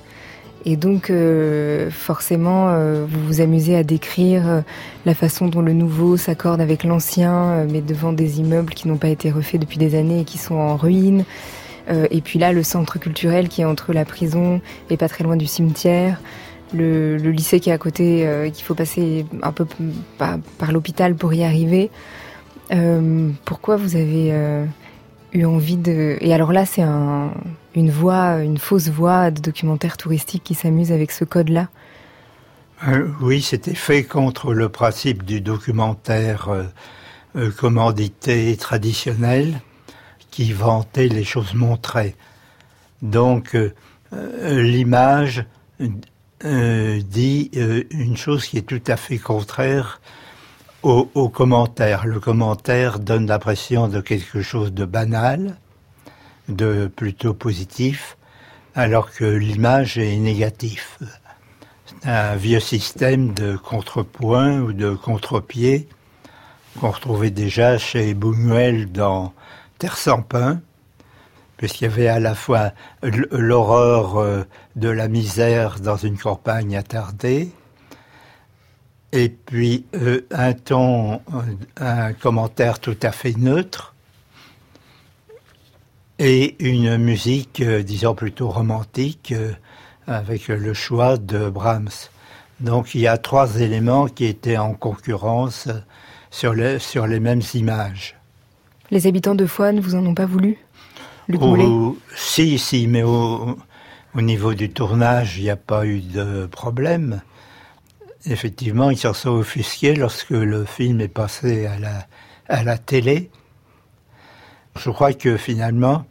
[0.65, 2.73] Et donc, euh, forcément,
[3.05, 4.63] vous vous amusez à décrire
[5.05, 9.09] la façon dont le nouveau s'accorde avec l'ancien, mais devant des immeubles qui n'ont pas
[9.09, 11.25] été refaits depuis des années et qui sont en ruine.
[11.89, 15.35] et puis là, le centre culturel qui est entre la prison et pas très loin
[15.35, 16.21] du cimetière
[16.73, 19.65] le, lycée qui est à côté, euh, qu'il faut passer un peu
[20.17, 21.89] par, l'hôpital pour y arriver.
[22.71, 24.65] Euh, pourquoi vous avez euh,
[25.33, 26.17] eu envie de...
[26.21, 26.83] Et alors là, c'est
[27.75, 31.69] une fausse voix de documentaire touristique qui s'amuse avec ce code-là
[33.21, 36.49] Oui, c'était fait contre le principe du documentaire
[37.57, 39.59] commandité traditionnel
[40.29, 42.15] qui vantait les choses montrées.
[43.01, 43.57] Donc,
[44.41, 45.45] l'image
[46.45, 50.01] euh, dit euh, une chose qui est tout à fait contraire
[50.81, 52.05] au, commentaire.
[52.05, 55.55] Le commentaire donne l'impression de quelque chose de banal,
[56.49, 58.17] de plutôt positif,
[58.75, 60.97] alors que l'image est négative.
[61.85, 65.87] C'est un vieux système de contrepoint ou de contre-pied
[66.79, 69.33] qu'on retrouvait déjà chez Buñuel dans
[69.77, 70.61] Terre sans pain,
[71.57, 72.71] puisqu'il y avait à la fois
[73.03, 74.43] l'horreur euh,
[74.75, 77.51] de la misère dans une campagne attardée,
[79.11, 81.41] et puis euh, un ton, euh,
[81.77, 83.92] un commentaire tout à fait neutre,
[86.19, 89.33] et une musique, disons plutôt romantique,
[90.07, 92.09] avec le choix de Brahms.
[92.59, 95.67] Donc il y a trois éléments qui étaient en concurrence
[96.31, 98.15] sur les, sur les mêmes images.
[98.91, 100.57] Les habitants de Foine vous en ont pas voulu
[102.15, 103.57] si, si, mais au,
[104.15, 107.21] niveau du tournage, il n'y a pas eu de problème.
[108.25, 112.07] Effectivement, ils s'en sont offusqués lorsque le film est passé à la,
[112.47, 113.29] à la télé.
[114.77, 116.05] Je crois que finalement,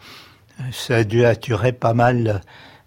[0.71, 2.43] ça a dû attirer pas mal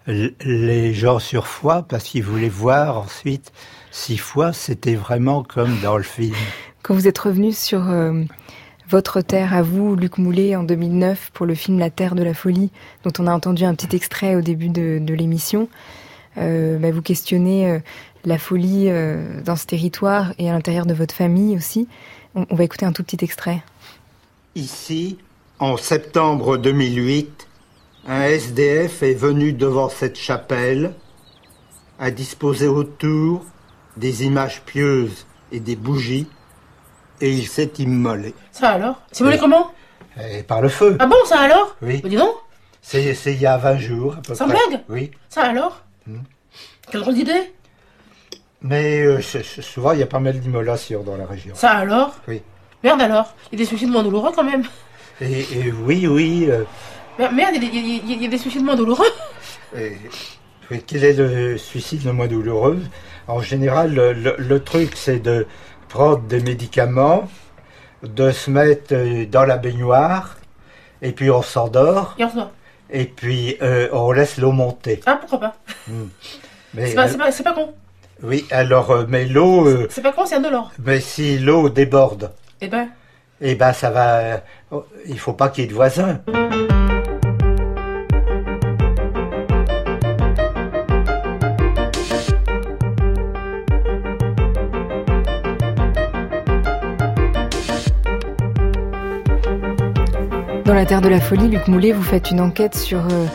[0.06, 3.52] les gens sur foi parce qu'ils voulaient voir ensuite
[3.90, 6.34] si foi c'était vraiment comme dans le film.
[6.82, 8.22] Quand vous êtes revenu sur euh,
[8.88, 12.34] votre terre à vous, Luc Moulet, en 2009 pour le film La Terre de la
[12.34, 12.70] Folie,
[13.02, 15.68] dont on a entendu un petit extrait au début de, l'émission.
[16.38, 17.78] Euh, bah, vous questionnez euh,
[18.24, 21.88] la folie euh, dans ce territoire et à l'intérieur de votre famille aussi.
[22.34, 23.62] On, va écouter un tout petit extrait.
[24.54, 25.18] Ici,
[25.58, 27.48] en septembre 2008,
[28.08, 30.94] Un SDF est venu devant cette chapelle,
[31.98, 33.44] a disposé autour
[33.96, 36.28] des images pieuses et des bougies,
[37.20, 38.34] et il s'est immolé.
[38.52, 39.00] Ça alors?
[39.10, 39.72] C'est volé comment?
[40.30, 40.96] Et par le feu.
[41.00, 41.74] Ah bon, ça alors?
[41.82, 42.00] Oui.
[42.02, 42.34] Bah dis donc,
[42.80, 44.56] C'est c'est il y a 20 jours, à peu Sans près.
[44.68, 44.82] blague?
[44.88, 45.10] Oui.
[45.28, 45.82] ça alors?
[46.06, 46.18] Hmm.
[46.90, 47.52] Quelle drôle d'idée
[48.62, 51.54] Mais euh, souvent, il y a pas mal d'immolations dans la région.
[51.56, 52.14] Ça alors?
[52.28, 52.40] Oui.
[52.84, 54.62] Merde alors, il y a des suicides moins douloureux quand même.
[55.20, 56.46] Et, et oui, oui.
[56.50, 56.64] euh,
[57.18, 58.76] Mer- Merde, il y a des- il y, a- il y a des suicides moins
[58.76, 59.06] douloureux.
[59.76, 59.96] et-
[60.70, 62.80] et quel est le suicide le moins douloureux?
[63.28, 65.46] En général, le, le- le truc, c'est de
[65.88, 67.28] prendre des médicaments,
[68.02, 70.36] de se mettre euh, dans la baignoire,
[71.02, 72.52] et puis on s'endort, Et on se voit.
[72.90, 75.00] et puis euh, on laisse l'eau monter.
[75.06, 75.56] Ah, pourquoi pas?
[76.74, 77.74] Mais, C'est pas, euh, c'est pas, c'est pas con.
[78.22, 80.72] oui, alors, euh, mais l'eau, euh, C'est pas con, c'est indolore.
[80.84, 82.88] mais si l'eau déborde, Eh ben,
[83.40, 84.18] eh ben ça va.
[84.18, 84.38] euh,
[85.06, 86.20] il faut pas qu'il y ait de voisins.
[100.64, 103.26] Dans la Terre de la Folie, Luc Moulet, vous faites une enquête sur euh,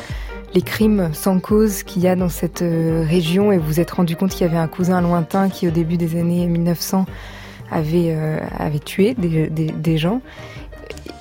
[0.53, 3.91] les crimes sans cause qu'il y a dans cette euh, région et vous vous êtes
[3.91, 7.05] rendu compte qu'il y avait un cousin lointain qui, au début des années 1900,
[7.73, 10.21] euh, avait tué des, gens.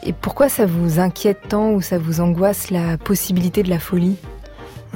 [0.04, 4.16] Et pourquoi ça vous inquiète tant ou ça vous angoisse la possibilité de la folie?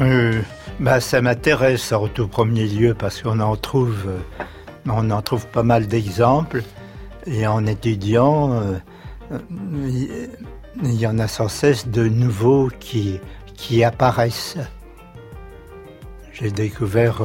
[0.01, 0.41] Euh,
[0.81, 4.45] bah, ça m'intéresse en tout premier lieu parce qu'on en trouve, euh,
[4.89, 6.63] on en trouve pas mal d'exemples.
[7.27, 8.63] Et en étudiant,
[9.31, 10.29] il
[10.83, 13.21] il y en a sans cesse de nouveaux qui,
[13.55, 14.57] qui apparaissent.
[16.33, 17.23] J'ai découvert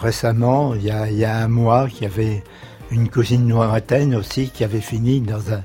[0.00, 2.42] récemment, il y, il y a un mois, qu'il y avait
[2.90, 5.62] une cousine lointaine aussi qui avait fini dans un,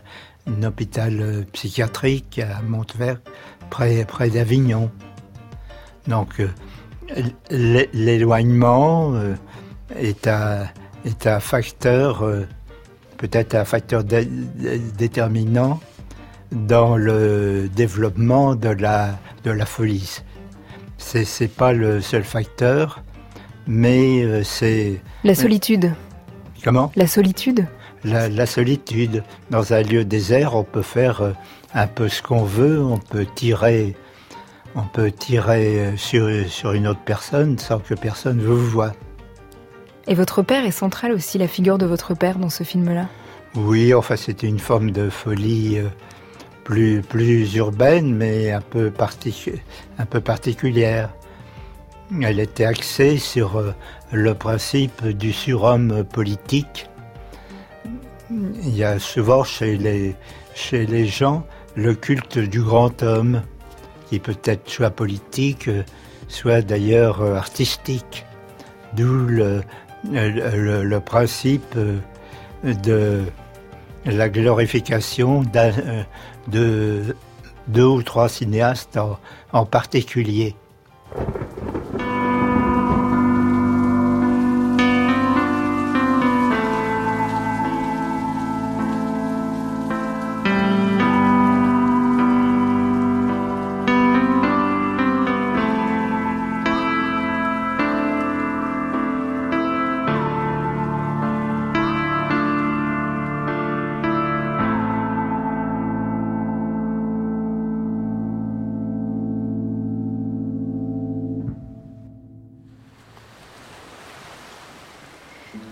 [0.63, 3.17] hôpital euh, psychiatrique à Montvert,
[3.69, 4.89] près, près d'Avignon.
[6.07, 6.47] Donc, euh,
[7.51, 9.35] l'é- l'éloignement euh,
[9.95, 10.65] est, un,
[11.05, 12.23] est un facteur,
[13.17, 15.79] peut-être un facteur dé- dé- déterminant
[16.51, 20.21] dans le développement de la, de la folie.
[20.97, 23.03] C'est, c'est pas le seul facteur,
[23.67, 25.93] mais c'est La solitude.
[26.63, 27.65] Comment La solitude
[28.05, 29.23] la, la solitude.
[29.49, 31.31] Dans un lieu désert, on peut faire euh,
[31.73, 33.93] un peu ce qu'on veut, on peut tirer,
[34.73, 38.93] on peut tirer euh, sur, sur une autre personne sans que personne vous voie.
[40.07, 43.07] Et votre père est central aussi, la figure de votre père dans ce film-là?
[43.55, 45.89] Oui, enfin c'était une forme de folie euh,
[46.63, 49.59] plus, plus urbaine, mais un peu, particu-
[49.97, 51.09] un peu particulière.
[52.21, 53.73] Elle était axée sur euh,
[54.11, 56.89] le principe du surhomme politique.
[58.31, 61.45] Il y a souvent chez les, gens
[61.75, 63.43] le culte du grand homme,
[64.09, 65.69] qui peut être soit politique,
[66.27, 68.25] soit d'ailleurs euh, artistique.
[68.93, 69.61] D'où le,
[70.99, 71.99] principe euh,
[72.63, 73.23] de
[74.05, 75.43] la glorification
[76.47, 77.15] de
[77.67, 78.99] deux ou trois cinéastes
[79.53, 80.55] en particulier.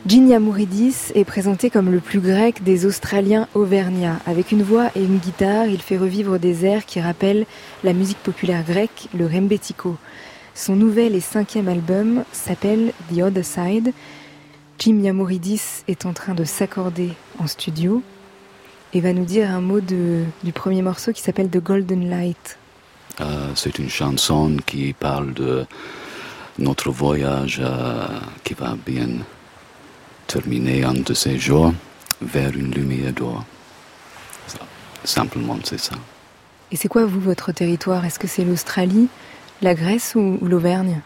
[0.07, 4.19] Gene Yamouridis est présenté comme le plus grec des Australiens auvergnats.
[4.25, 7.45] Avec une voix et une guitare, il fait revivre des airs qui rappellent
[7.83, 9.97] la musique populaire grecque, le rembetiko.
[10.55, 13.91] Son nouvel et cinquième album s'appelle The Other Side.
[14.79, 18.01] Jim Yamouridis est en train de s'accorder en studio
[18.93, 22.57] et va nous dire un mot du premier morceau qui s'appelle The Golden Light.
[23.19, 25.65] Euh, c'est une chanson qui parle de
[26.59, 28.07] notre voyage euh,
[28.45, 29.09] qui va bien
[30.27, 31.73] terminer un de ces jours
[32.21, 33.45] vers une lumière d'or.
[35.03, 35.95] Simplement, c'est ça.
[36.71, 38.03] Et c'est quoi, vous, votre territoire?
[38.05, 39.07] Est-ce que c'est l'Australie,
[39.61, 41.01] la Grèce ou, ou l'Auvergne?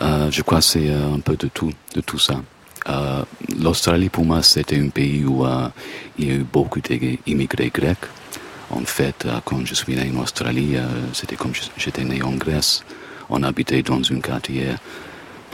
[0.00, 2.40] Euh, je crois que c'est euh, un peu de tout, de tout ça.
[2.88, 3.22] Euh,
[3.58, 5.68] L'Australie, pour moi, c'était un pays où euh,
[6.18, 8.06] il y a eu beaucoup d'immigrés grecs.
[8.70, 10.76] En fait, quand je suis né en Australie,
[11.12, 12.82] c'était comme j'étais né en Grèce.
[13.30, 14.70] On habitait dans un quartier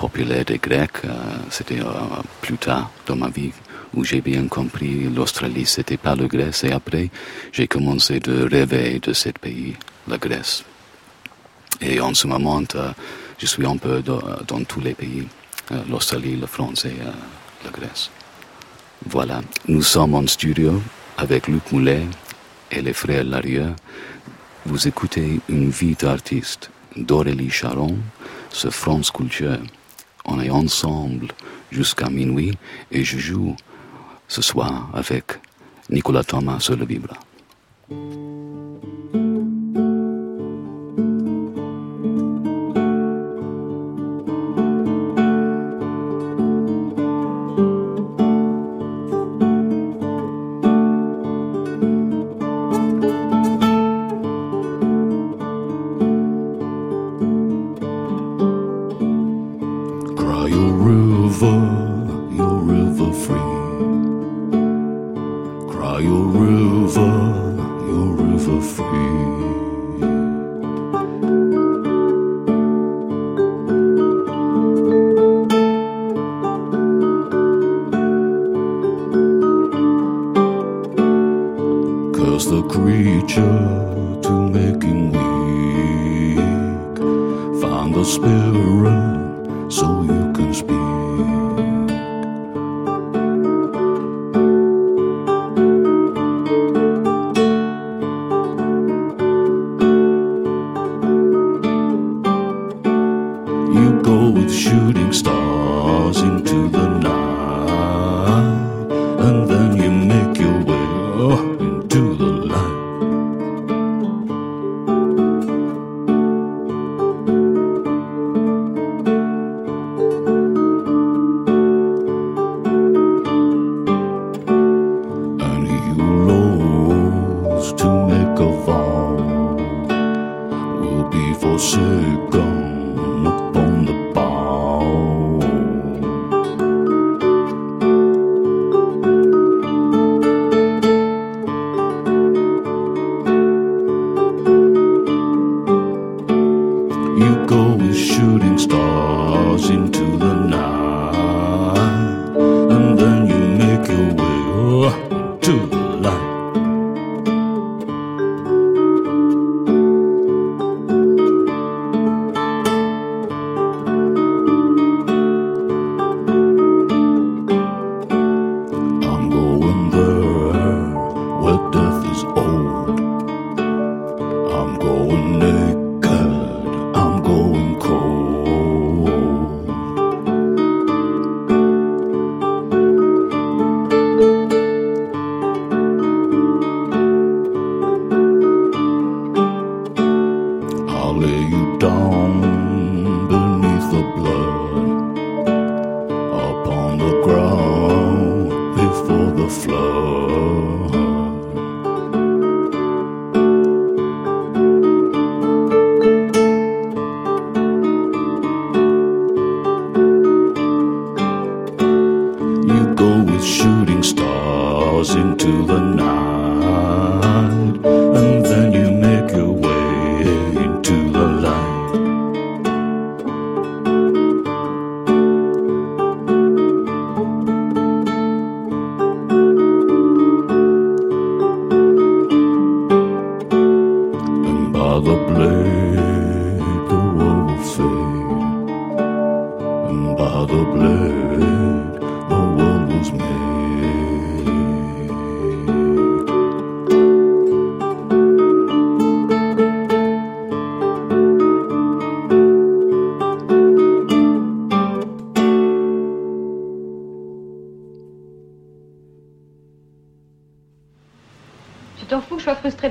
[0.03, 1.05] populaire des Grecs.
[1.05, 1.15] euh,
[1.49, 3.53] c'était euh, plus tard dans ma vie
[3.95, 6.65] où j'ai bien compris l'Australie, c'était pas la Grèce.
[6.65, 7.09] Et après,
[7.53, 9.77] j'ai commencé de rêver de ce pays,
[10.09, 10.65] la Grèce.
[11.81, 12.63] Et en ce moment,
[13.39, 15.29] je suis un peu dans, tous les pays,
[15.91, 16.97] l'Australie, la France et
[17.65, 18.11] la Grèce.
[19.07, 20.83] Voilà, nous sommes en studio
[21.17, 22.05] avec Luc Moulet
[22.71, 23.75] et les frères Larieux.
[24.67, 27.97] Vous écoutez une vie d'artiste d'Aurélie Charon
[28.51, 29.59] sur France Culture.
[30.25, 31.29] On est ensemble
[31.71, 32.57] jusqu'à minuit
[32.91, 33.57] et je joue
[34.29, 35.25] ce soir avec
[35.91, 37.17] Nicolas Thomas sur le vibra.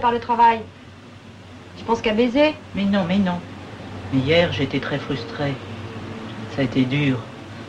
[0.02, 0.60] Par le travail.
[1.78, 3.40] Tu penses qu'à baiser Mais non, mais non.
[4.12, 5.54] Mais hier, j'étais très frustré.
[6.56, 7.18] Ça a été dur.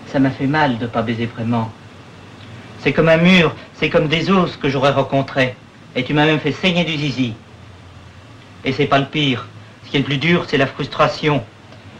[0.08, 1.70] Ça m'a fait mal de pas baiser vraiment.
[2.80, 5.54] C'est comme un mur, c'est comme des os que j'aurais rencontrés.
[5.94, 7.34] Et tu m'as même fait saigner du zizi.
[8.64, 9.46] Et c'est pas le pire.
[9.84, 11.44] Ce qui est le plus dur, c'est la frustration.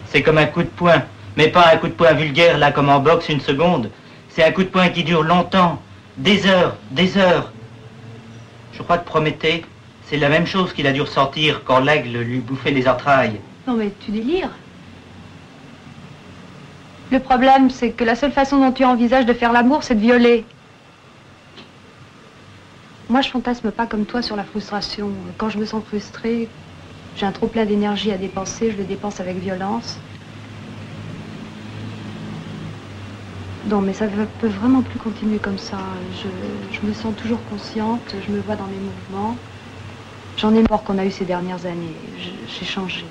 [0.07, 1.03] C'est comme un coup de poing.
[1.37, 3.91] Mais pas un coup de poing vulgaire, là, comme en boxe, une seconde.
[4.28, 5.80] C'est un coup de poing qui dure longtemps.
[6.16, 7.53] Des heures, des heures.
[8.72, 9.64] Je crois que Prométhée,
[10.13, 13.41] c'est la même chose qu'il a dû ressentir quand l'aigle lui bouffait les entrailles.
[13.67, 14.51] Non mais tu délires.
[17.11, 20.01] Le problème, c'est que la seule façon dont tu envisages de faire l'amour, c'est de
[20.01, 20.45] violer.
[23.09, 25.09] Moi, je fantasme pas comme toi sur la frustration.
[25.39, 26.49] Quand je me sens frustrée,
[27.17, 29.99] J'ai un trop plein d'énergie à dépenser, je le dépense avec violence.
[33.71, 35.79] Non, mais ça ne peut vraiment plus continuer comme ça.
[36.23, 36.29] Je,
[36.75, 39.37] je, me sens toujours consciente, je me vois dans mes mouvements.
[40.39, 41.95] J'en ai marre qu'on a eu ces dernières années.
[42.49, 43.05] J'ai changé.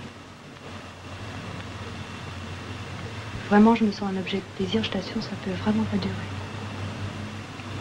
[3.49, 6.13] Vraiment, je me sens un objet de plaisir, je t'assure, ça peut vraiment pas durer.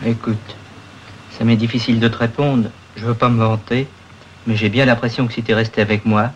[0.04, 0.56] Écoute,
[1.30, 2.70] ça m'est difficile de te répondre.
[2.96, 3.86] Je veux pas me vanter,
[4.46, 6.32] mais j'ai bien l'impression que si tu es resté avec moi,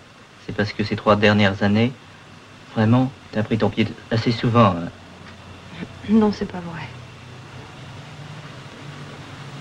[0.47, 1.93] c'est parce que ces trois dernières années,
[2.77, 4.77] vraiment, tu as pris ton pied assez souvent.
[4.77, 4.89] Hein.
[6.09, 6.83] Non, c'est pas vrai.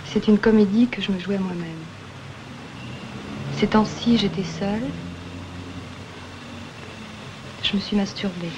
[0.06, 1.83] C'est une comédie que je me jouais moi-même.
[3.58, 4.90] Ces temps-ci, j'étais seule.
[7.64, 8.52] Je me suis masturbée.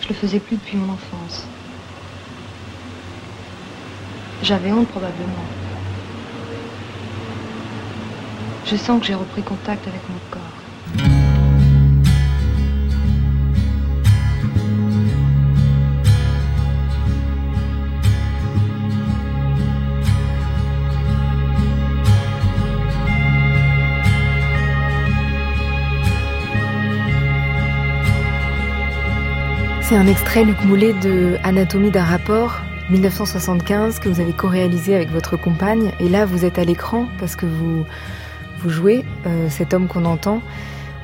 [0.00, 1.44] Je le faisais plus depuis mon enfance.
[4.42, 5.44] J'avais honte probablement.
[8.64, 11.17] Je sens que j'ai repris contact avec mon corps.
[29.88, 32.60] C'est un extrait, Luc Moulet, de Anatomie d'un rapport,
[32.90, 35.92] 1975, que vous avez co-réalisé avec votre compagne.
[35.98, 37.86] Et là, vous êtes à l'écran parce que vous,
[38.66, 40.42] jouez euh, cet homme qu'on entend.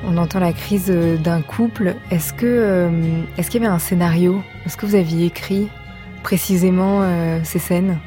[0.05, 1.95] On entend la crise euh, d'un couple.
[2.11, 2.91] Est-ce que euh,
[3.39, 4.43] est-ce qu'il y avait un scénario?
[4.67, 5.67] Est-ce que vous aviez écrit
[6.21, 7.01] précisément
[7.43, 7.97] ces scènes?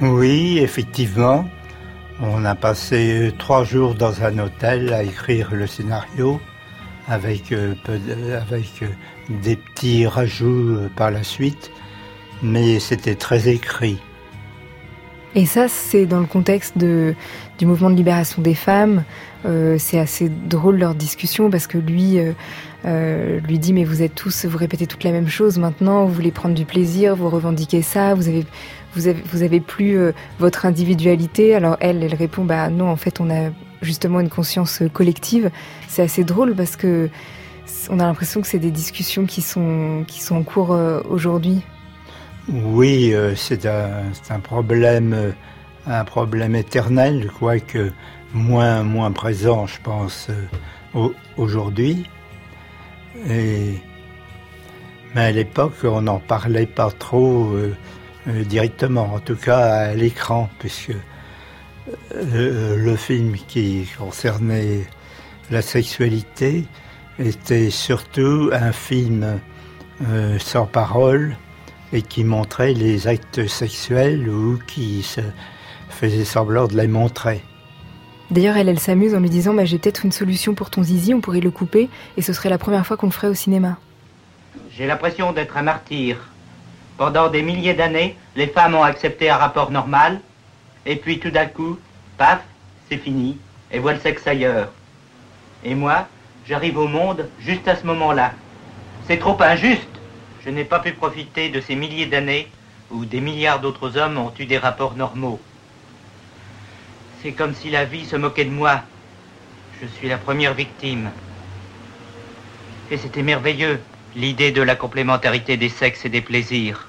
[0.00, 1.44] Oui, effectivement.
[2.20, 6.40] On a passé trois jours dans un hôtel à écrire le scénario
[7.08, 8.84] avec, avec
[9.28, 11.70] des petits rajouts euh, par la suite,
[12.42, 13.98] mais c'était très écrit.
[15.34, 17.14] Et ça, c'est dans le contexte de,
[17.58, 19.02] du mouvement de libération des femmes.
[19.44, 22.18] Euh, c'est assez drôle leur discussion parce que lui
[22.84, 26.14] euh, lui dit mais vous êtes tous, vous répétez toute la même chose maintenant, vous
[26.14, 28.46] voulez prendre du plaisir, vous revendiquez ça, vous avez
[28.94, 29.98] vous avez, vous avez plus
[30.38, 31.54] votre individualité.
[31.56, 33.50] Alors elle, elle répond bah non, en fait on a
[33.82, 35.50] justement une conscience collective.
[35.88, 37.10] C'est assez drôle parce que
[37.90, 41.62] on a l'impression que c'est des discussions qui sont, qui sont en cours euh, aujourd'hui.
[42.48, 45.30] Oui, euh, c'est un, problème, euh,
[45.86, 47.92] un problème éternel, quoique
[48.32, 50.28] moins, moins présent, je pense,
[51.36, 52.08] aujourd'hui.
[53.26, 53.80] Mais
[55.14, 57.52] à l'époque, on n'en parlait pas trop
[58.26, 60.94] directement, en tout cas à l'écran, puisque
[62.12, 64.84] le film qui concernait
[65.50, 66.64] la sexualité
[67.18, 69.40] était surtout un film
[70.08, 71.36] euh, sans parole
[71.92, 75.20] et qui montrait les actes sexuels ou qui se
[75.88, 77.42] faisait semblant de les montrer.
[78.30, 81.14] D'ailleurs, elle, elle s'amuse en lui disant bah, J'ai peut-être une solution pour ton zizi,
[81.14, 83.76] on pourrait le couper et ce serait la première fois qu'on le ferait au cinéma.
[84.76, 86.16] J'ai l'impression d'être un martyr.
[86.96, 90.20] Pendant des milliers d'années, les femmes ont accepté un rapport normal,
[90.86, 91.78] et puis tout d'un coup,
[92.16, 92.40] paf,
[92.88, 93.36] c'est fini,
[93.70, 94.70] et voient le sexe ailleurs.
[95.64, 96.08] Et moi,
[96.46, 98.32] J'arrive au monde juste à ce moment-là.
[99.06, 99.88] C'est trop injuste.
[100.44, 102.48] Je n'ai pas pu profiter de ces milliers d'années
[102.90, 105.40] où des milliards d'autres hommes ont eu des rapports normaux.
[107.22, 108.82] C'est comme si la vie se moquait de moi.
[109.80, 111.10] Je suis la première victime.
[112.90, 113.80] Et c'était merveilleux,
[114.14, 116.88] l'idée de la complémentarité des sexes et des plaisirs.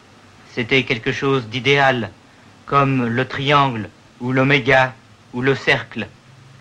[0.52, 2.12] C'était quelque chose d'idéal,
[2.66, 3.90] comme le triangle,
[4.20, 4.94] ou l'oméga,
[5.34, 6.08] ou le cercle.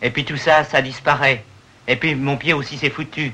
[0.01, 1.45] Et puis tout ça, ça disparaît.
[1.87, 3.33] Et puis mon pied aussi s'est foutu.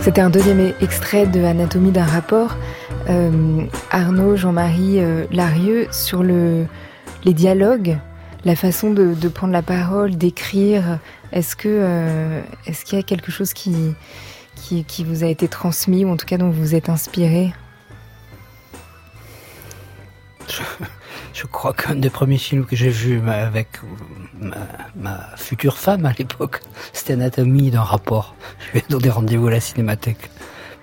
[0.00, 2.56] C'était un deuxième extrait de Anatomie d'un rapport.
[3.10, 6.66] Euh, Arnaud, Jean-Marie euh, Larieux, sur le,
[7.24, 7.98] les dialogues,
[8.44, 11.00] la façon de prendre la parole, d'écrire,
[11.32, 13.94] est-ce que euh, est-ce qu'il y a quelque chose qui,
[14.54, 17.52] qui, vous a été transmis ou en tout cas dont vous vous êtes inspiré?
[21.32, 23.68] Je, crois qu'un des premiers films que j'ai vu avec
[24.94, 26.62] ma, future femme à l'époque,
[26.92, 28.34] c'était Anatomie d'un rapport.
[28.58, 30.30] Je lui ai donné rendez-vous à la cinémathèque.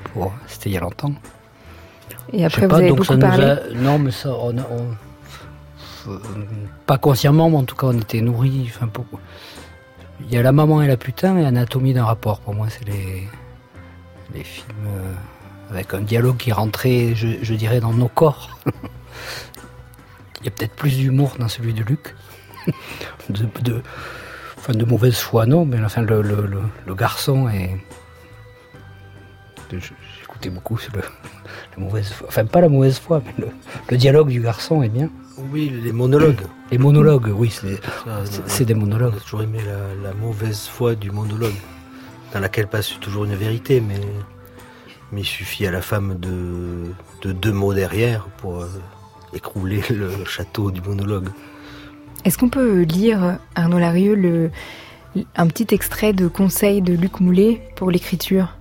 [0.04, 1.14] Pour, c'était il y a longtemps.
[2.34, 3.56] Et après, vous avez beaucoup parlé?
[3.76, 4.54] Non, mais ça, on,
[6.86, 8.70] pas consciemment, mais en tout cas, on était nourris.
[8.74, 9.20] Enfin, beaucoup.
[10.22, 12.40] Il y a La maman et la putain et Anatomie d'un rapport.
[12.40, 13.28] Pour moi, c'est les,
[14.34, 15.14] les films euh,
[15.70, 18.58] avec un dialogue qui rentrait, je, dirais, dans nos corps.
[20.42, 22.16] Il y a peut-être plus d'humour dans celui de Luc.
[23.30, 23.82] de,
[24.58, 27.78] Enfin, de mauvaise foi, non, mais enfin, le, le, le, le garçon est.
[29.70, 31.02] J'écoutais beaucoup sur le,
[31.78, 32.28] la mauvaise foi.
[32.30, 33.46] Enfin, pas la mauvaise foi, mais
[33.90, 35.10] le dialogue du garçon est bien.
[35.38, 36.42] Oui, les monologues.
[36.72, 37.52] Les monologues, oui,
[38.48, 39.14] c'est des monologues.
[39.16, 41.56] On a toujours aimé la, la mauvaise foi du monologue,
[42.34, 44.00] dans laquelle passe toujours une vérité, mais,
[45.12, 48.68] mais il suffit à la femme de, de deux mots derrière pour euh,
[49.34, 51.30] écrouler le château du monologue.
[52.26, 54.52] Est-ce qu'on peut lire, Arnaud Larieux, le,
[55.36, 58.56] un petit extrait de conseil de Luc Moulet pour l'écriture?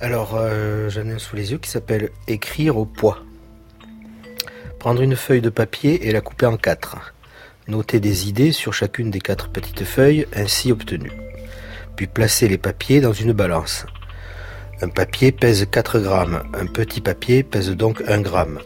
[0.00, 3.18] Alors, euh, j'en ai un sous les yeux qui s'appelle Écrire au poids.
[4.82, 7.14] Prendre une feuille de papier et la couper en quatre.
[7.68, 11.12] Noter des idées sur chacune des quatre petites feuilles ainsi obtenues.
[11.94, 13.86] Puis placer les papiers dans une balance.
[14.80, 18.58] Un papier pèse 4 grammes, un petit papier pèse donc 1 gramme.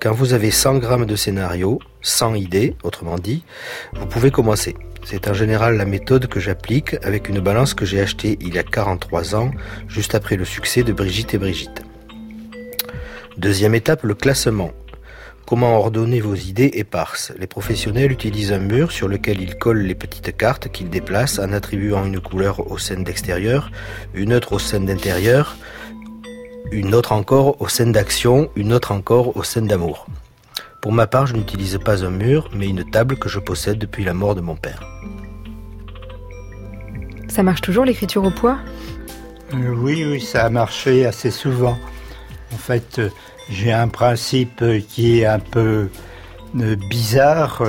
[0.00, 3.44] Quand vous avez 100 grammes de scénario, 100 idées, autrement dit,
[3.92, 4.74] vous pouvez commencer.
[5.04, 8.58] C'est en général la méthode que j'applique avec une balance que j'ai achetée il y
[8.58, 9.50] a 43 ans,
[9.86, 11.82] juste après le succès de Brigitte et Brigitte.
[13.36, 14.72] Deuxième étape, le classement.
[15.48, 17.32] Comment ordonner vos idées éparses?
[17.38, 21.54] Les professionnels utilisent un mur sur lequel ils collent les petites cartes qu'ils déplacent en
[21.54, 23.70] attribuant une couleur aux scènes d'extérieur,
[24.12, 25.56] une autre aux scènes d'intérieur,
[26.70, 30.06] une autre encore aux scènes d'action, une autre encore aux scènes d'amour.
[30.82, 34.04] Pour ma part, je n'utilise pas un mur, mais une table que je possède depuis
[34.04, 34.86] la mort de mon père.
[37.28, 38.58] Ça marche toujours l'écriture au poids?
[39.54, 41.78] Euh, Oui, oui, ça a marché assez souvent.
[42.52, 43.08] En fait, euh,
[43.50, 45.88] j'ai un principe qui est un peu
[46.56, 47.62] euh, bizarre,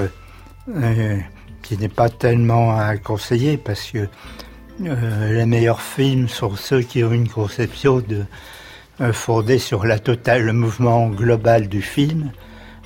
[0.76, 1.18] euh,
[1.62, 4.08] qui n'est pas tellement à conseiller parce que
[4.86, 8.24] euh, les meilleurs films sont ceux qui ont une conception de,
[9.02, 12.32] euh, fondée sur la totale, le mouvement global du film,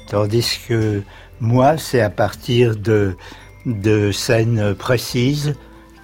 [0.09, 1.01] tandis que
[1.39, 3.15] moi, c'est à partir de,
[3.65, 5.55] de scènes précises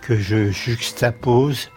[0.02, 1.70] que je juxtapose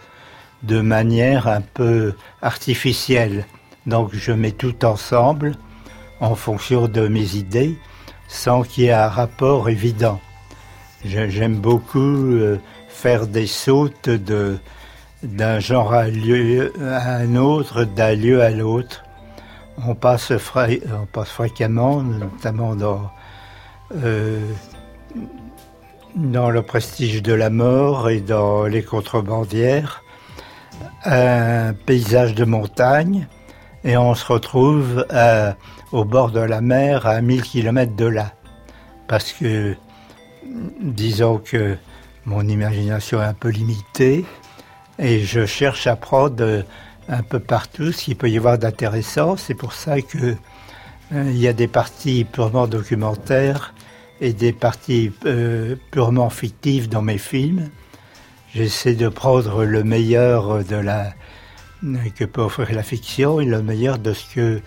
[0.63, 3.47] de manière un peu artificielle.
[3.87, 5.55] Donc je mets tout ensemble
[6.21, 7.77] en fonction de mes idées
[8.29, 10.21] sans qu'il y ait un rapport évident.
[11.05, 12.59] J'aime beaucoup euh,
[12.89, 19.03] faire des sautes d'un genre à, lieu, un autre, d'un lieu à l'autre.
[19.85, 20.69] On passe, fra-
[21.03, 23.11] on passe fréquemment, notamment dans,
[23.97, 24.39] euh,
[26.15, 30.03] dans le prestige de la mort et dans les contrebandières,
[31.05, 33.27] un paysage de montagne
[33.85, 35.57] et on se retrouve à-
[35.93, 38.33] au bord de la mer à 1000 km de là.
[39.09, 39.75] Parce que,
[40.81, 41.77] disons que
[42.25, 44.25] mon imagination est un peu limitée
[44.99, 46.63] et je cherche à prendre euh,
[47.09, 49.37] un peu partout ce qu'il peut y avoir d'intéressant.
[49.37, 50.37] C'est pour ça que
[51.13, 53.75] euh, il y a des parties purement documentaires
[54.21, 57.69] et des parties euh, purement fictives dans mes films.
[58.55, 61.13] J'essaie de prendre le meilleur de la
[62.15, 64.61] que peut offrir la fiction et le meilleur de ce que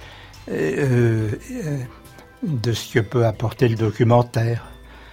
[0.52, 1.78] euh, euh,
[2.44, 4.64] de ce que peut apporter le documentaire.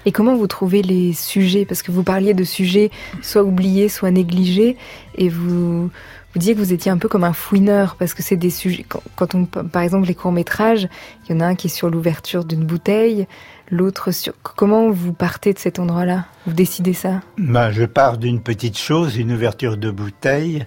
[0.04, 1.64] Et comment vous trouvez les sujets?
[1.64, 2.90] Parce que vous parliez de sujets
[3.22, 4.76] soit oubliés, soit négligés,
[5.14, 8.36] et vous, vous disiez que vous étiez un peu comme un fouineur, parce que c'est
[8.36, 8.84] des sujets.
[9.16, 10.88] Quand, on, par exemple, les courts-métrages,
[11.24, 13.26] il y en a un qui est sur l'ouverture d'une bouteille,
[13.70, 14.34] l'autre sur.
[14.42, 16.26] Comment vous partez de cet endroit-là?
[16.46, 17.20] Vous décidez ça?
[17.38, 20.66] Ben, je pars d'une petite chose, une ouverture de bouteille,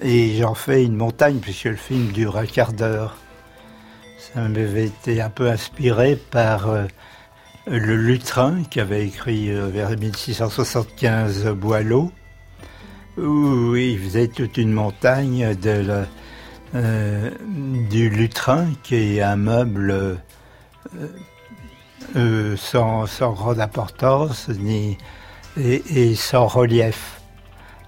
[0.00, 3.16] et j'en fais une montagne, puisque le film dure un quart d'heure.
[4.18, 6.84] Ça m'avait été un peu inspiré par euh,
[7.66, 12.10] le Lutrin, qui avait écrit euh, vers 1675 Boileau,
[13.18, 16.04] où il faisait toute une montagne de
[16.74, 17.30] euh,
[17.90, 20.18] du Lutrin, qui est un meuble
[22.56, 24.96] sans, grande importance, ni,
[25.58, 27.21] et sans relief.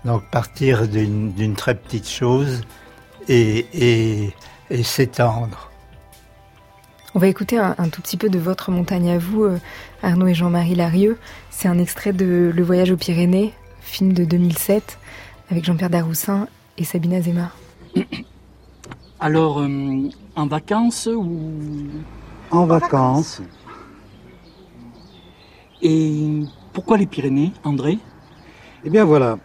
[0.04, 2.60] Donc partir d'une d'une très petite chose
[3.28, 4.34] et, et,
[4.70, 5.70] et s'étendre.
[7.14, 9.58] On va écouter un, un tout petit peu de votre montagne à vous, euh,
[10.02, 11.16] Arnaud et Jean-Marie Larieux.
[11.48, 14.98] C'est un extrait de Le Voyage aux Pyrénées, film de 2007,
[15.50, 17.52] avec Jean-Pierre Daroussin et Sabine Azema.
[19.20, 21.52] Alors, euh, en vacances ou...
[22.50, 23.42] En vacances.
[25.82, 26.40] Et
[26.72, 27.98] pourquoi les Pyrénées, André?
[28.84, 29.38] Eh bien voilà.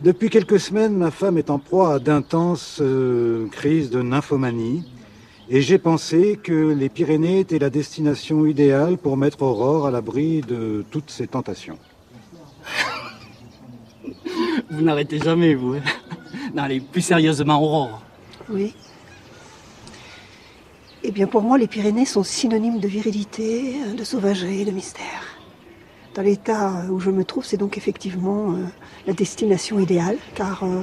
[0.00, 4.84] Depuis quelques semaines, ma femme est en proie à d'intenses euh, crises de nymphomanie.
[5.48, 10.42] Et j'ai pensé que les Pyrénées étaient la destination idéale pour mettre Aurore à l'abri
[10.42, 11.78] de toutes ces tentations.
[14.70, 15.74] Vous n'arrêtez jamais, vous.
[15.74, 15.82] hein
[16.54, 18.02] non, allez, plus sérieusement, Aurore.
[18.50, 18.74] Oui.
[21.04, 25.35] Eh bien, pour moi, les Pyrénées sont synonymes de virilité, de sauvagerie, de mystère.
[26.16, 28.64] Dans l'état où je me trouve, c'est donc effectivement euh,
[29.06, 30.82] la destination idéale, car euh,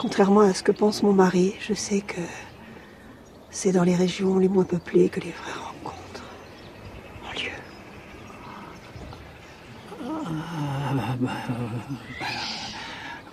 [0.00, 2.20] contrairement à ce que pense mon mari, je sais que
[3.50, 6.24] c'est dans les régions les moins peuplées que les vraies rencontres
[7.24, 7.52] ont lieu.
[10.26, 12.24] Ah, bah, euh,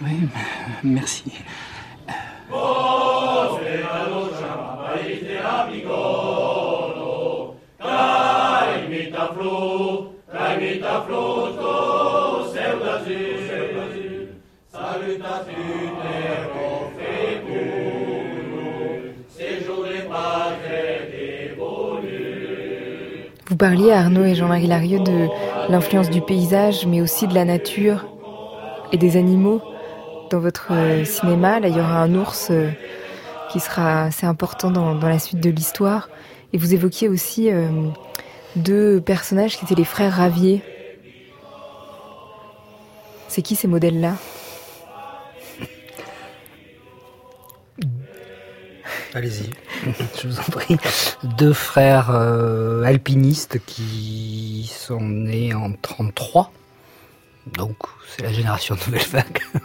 [0.04, 0.30] oui,
[0.84, 1.34] merci.
[23.48, 25.28] Vous parliez, Arnaud et Jean-Marie Larieux, de
[25.70, 28.06] l'influence du paysage, mais aussi de la nature
[28.92, 29.62] et des animaux
[30.32, 31.62] dans votre euh, cinéma.
[31.62, 32.72] Là, il y aura un ours euh,
[33.52, 36.10] qui sera assez important dans, dans la suite de l'histoire.
[36.52, 37.70] Et vous évoquiez aussi euh,
[38.56, 40.62] deux personnages qui étaient les frères Ravier.
[43.28, 44.16] C'est qui ces modèles-là
[49.14, 49.50] Allez-y,
[50.22, 50.76] je vous en prie.
[51.38, 56.52] Deux frères euh, alpinistes qui sont nés en 33.
[57.54, 57.78] Donc,
[58.10, 59.40] c'est la génération Nouvelle Vague.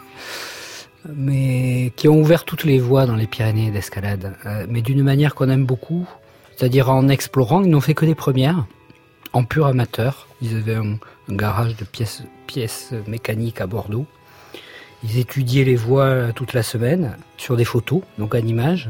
[1.15, 4.35] mais qui ont ouvert toutes les voies dans les Pyrénées d'escalade.
[4.45, 6.07] Euh, mais d'une manière qu'on aime beaucoup.
[6.55, 8.65] C'est-à-dire en explorant, ils n'ont fait que des premières.
[9.33, 10.27] En pur amateur.
[10.41, 10.97] Ils avaient un,
[11.29, 14.05] garage de pièces, mécaniques à Bordeaux.
[15.03, 18.89] Ils étudiaient les voies toute la semaine sur des photos, donc en images.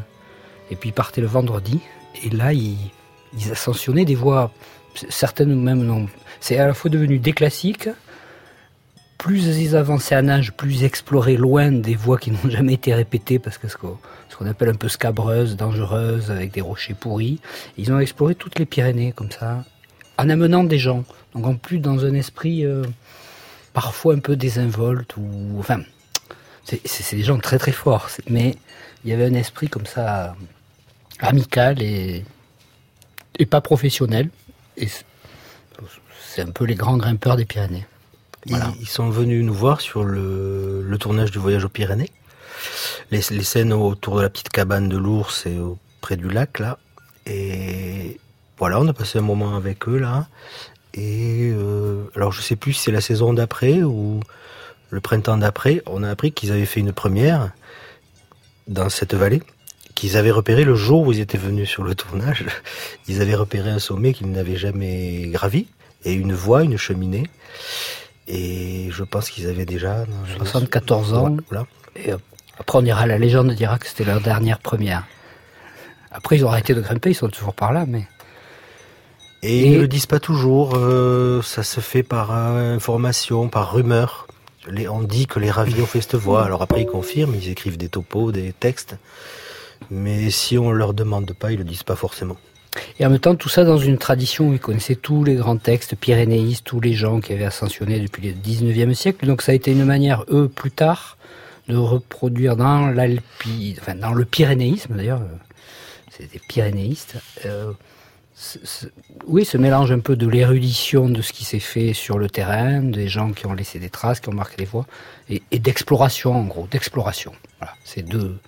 [0.71, 1.79] Et puis ils partaient le vendredi.
[2.23, 2.91] Et là, ils,
[3.51, 4.51] ascensionnaient des voies,
[5.09, 6.07] certaines même non.
[6.39, 7.89] C'est à la fois devenu des classiques.
[9.17, 12.93] Plus ils avançaient en âge, plus ils exploraient loin des voies qui n'ont jamais été
[12.93, 13.97] répétées parce que ce qu'on
[14.31, 17.39] ce qu'on appelle un peu scabreuses, dangereuses, avec des rochers pourris.
[17.77, 19.65] Ils ont exploré toutes les Pyrénées comme ça,
[20.21, 21.03] en amenant des gens.
[21.33, 22.83] Donc en plus dans un esprit euh,
[23.73, 25.81] parfois un peu désinvolte ou enfin
[26.65, 28.07] c'est- des gens très très forts.
[28.29, 28.55] Mais
[29.03, 30.35] il y avait un esprit comme ça
[31.19, 32.23] amical et,
[33.49, 34.29] pas professionnel.
[34.77, 37.85] Et c'est- un peu les grands grimpeurs des Pyrénées.
[38.45, 42.09] Ils, sont venus nous voir sur le, tournage du voyage aux Pyrénées.
[43.11, 46.77] Les, scènes autour de la petite cabane de l'ours et au- près du lac, là.
[48.61, 50.27] Voilà, on a passé un moment avec eux, là.
[50.93, 54.19] Et euh, alors, je sais plus si c'est la saison d'après ou
[54.91, 55.81] le printemps d'après.
[55.87, 57.53] On a appris qu'ils avaient fait une première
[58.67, 59.41] dans cette vallée
[59.95, 62.45] qu'ils avaient repéré le jour où ils étaient venus sur le tournage.
[63.07, 65.67] Ils avaient repéré un sommet qu'ils n'avaient jamais gravi
[66.05, 67.29] et une voie, une cheminée.
[68.27, 70.05] Et je pense qu'ils avaient déjà
[70.37, 71.37] 74 ans.
[71.49, 71.65] Voilà.
[71.95, 72.17] Et euh,
[72.59, 75.05] après, on ira, la légende dira que c'était leur dernière première.
[76.11, 78.07] Après, ils ont arrêté de grimper, ils sont toujours par là, mais.
[79.43, 80.73] Et, ils ne le disent pas toujours.
[80.75, 84.27] euh, ça se fait par euh, information, par rumeur.
[84.69, 86.43] Les- on dit que les ravis ont fait cette voie.
[86.45, 88.95] Alors après, ils confirment, ils écrivent des topos, des textes.
[89.89, 92.37] Mais si on leur demande pas, ils le disent pas forcément.
[92.99, 95.57] Et en même temps, tout ça dans une tradition où ils connaissaient tous les grands
[95.57, 99.25] textes pyrénéistes, tous les gens qui avaient ascensionné depuis le 19e siècle.
[99.25, 101.17] Donc ça a été une manière, eux, plus tard,
[101.67, 105.25] de reproduire dans l'Alpi, enfin, dans le pyrénéisme d'ailleurs, euh,
[106.11, 107.15] c'est des pyrénéistes,
[107.45, 107.71] euh,
[109.27, 112.81] oui, ce mélange un peu de l'érudition de ce qui s'est fait sur le terrain,
[112.81, 114.87] des gens qui ont laissé des traces, qui ont marqué des voies,
[115.29, 117.33] et, et d'exploration en gros, d'exploration.
[117.59, 118.39] Voilà, c'est deux,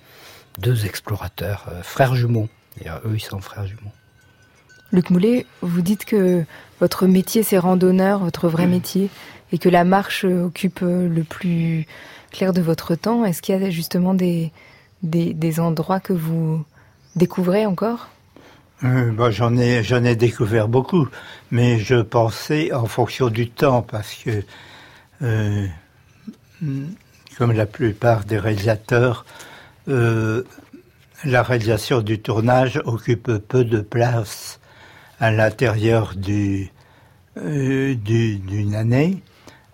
[0.58, 2.50] deux explorateurs, euh, frères jumeaux.
[2.78, 3.92] D'ailleurs, eux, ils sont frères jumeaux.
[4.92, 6.44] Luc Moulet, vous dites que
[6.80, 9.10] votre métier c'est randonneur, votre vrai métier,
[9.52, 11.86] et que la marche occupe euh, le plus
[12.32, 13.26] clair de votre temps.
[13.26, 14.52] Est-ce qu'il y a justement des,
[15.04, 16.64] des, des endroits que vous
[17.16, 18.10] découvrez encore?
[18.84, 21.08] Euh, bah, j'en ai j'en ai découvert beaucoup,
[21.52, 24.44] mais je pensais en fonction du temps parce que
[25.22, 25.68] euh,
[27.38, 29.26] comme la plupart des réalisateurs,
[29.88, 30.44] euh,
[31.24, 34.60] la réalisation du tournage occupe peu de place
[35.20, 36.70] à l'intérieur du
[37.36, 39.24] du- d'une année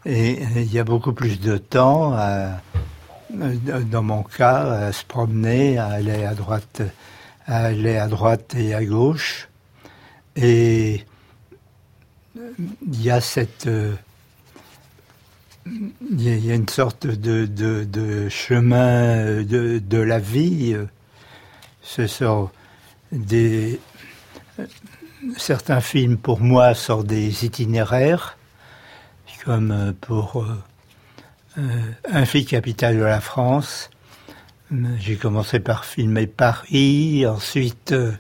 [0.05, 2.15] et il y a beaucoup plus de temps
[3.31, 6.81] dans mon cas à se promener, à aller à droite
[7.49, 9.49] à aller à droite et à gauche.
[10.35, 11.03] Et
[12.35, 13.67] il y a cette.
[13.67, 13.93] euh,
[15.65, 20.75] Il y a- une sorte de, de- de chemin de, de la vie.
[21.81, 22.49] Ce sont
[23.11, 23.79] des.
[25.37, 28.37] Certains films, pour moi, sont des itinéraires,
[29.43, 30.55] comme euh, pour euh,
[31.57, 31.81] euh,
[32.11, 33.89] Un fille capitale de la France.
[34.99, 38.11] J'ai commencé par filmer Paris, ensuite euh,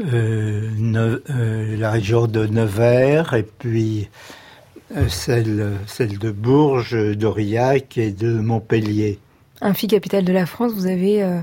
[0.00, 4.08] euh, Ne- euh, la région de Nevers, et puis
[5.08, 9.18] celle, celle de Bourges, d'Aurillac et de Montpellier.
[9.62, 11.40] Amphi, capitale de la France, vous avez euh,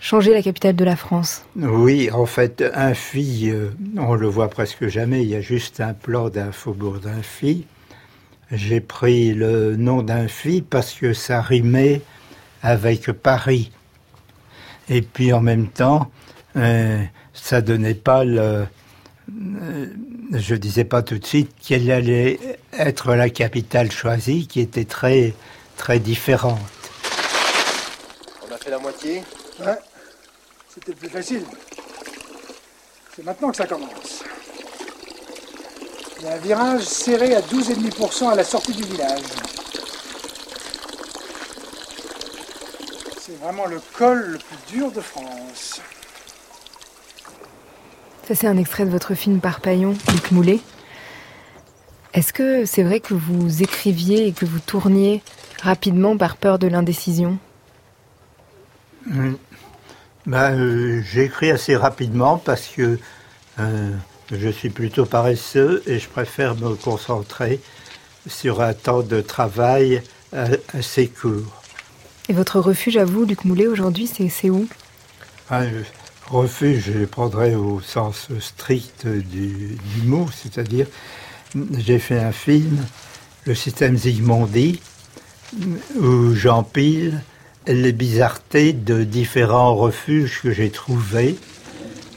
[0.00, 1.44] changé la capitale de la France.
[1.56, 6.28] Oui, en fait, euh, on le voit presque jamais, il y a juste un plan
[6.28, 7.66] d'un faubourg d'Amphi.
[8.52, 12.00] J'ai pris le nom d'Amphi parce que ça rimait
[12.62, 13.70] avec Paris.
[14.88, 16.10] Et puis en même temps,
[16.56, 17.02] euh,
[17.32, 18.66] ça donnait pas le.
[19.30, 19.86] euh,
[20.32, 22.38] je disais pas tout de suite quelle allait
[22.72, 25.34] être la capitale choisie, qui était très
[25.76, 26.58] très différente.
[28.48, 29.22] On a fait la moitié
[29.60, 29.78] Ouais,
[30.68, 31.44] c'était plus facile.
[33.14, 34.22] C'est maintenant que ça commence.
[36.20, 39.22] Il y a un virage serré à 12,5% à la sortie du village.
[43.40, 45.80] Vraiment le col le plus dur de France.
[48.26, 50.60] Ça, c'est un extrait de votre film Parpaillon, Luc Moulet.
[52.14, 55.22] Est-ce que c'est vrai que vous écriviez et que vous tourniez
[55.62, 57.38] rapidement par peur de l'indécision?
[60.26, 62.98] Ben, euh, J'écris assez rapidement parce que
[63.60, 63.90] euh,
[64.30, 67.60] je suis plutôt paresseux et je préfère me concentrer
[68.26, 70.02] sur un temps de travail
[70.34, 71.62] euh, assez court.
[72.28, 74.68] Et votre refuge à vous, Luc Moulet, aujourd'hui, c'est où?
[75.50, 75.82] Euh,
[76.26, 80.86] refuge, je le prendrais au sens strict du, du mot, c'est-à-dire
[81.78, 82.84] j'ai fait un film,
[83.46, 84.82] Le système Zygmondi,
[85.98, 87.22] où j'empile
[87.66, 91.36] les bizarretés de différents refuges que j'ai trouvés,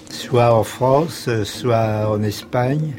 [0.10, 2.96] soit en France, soit en Espagne.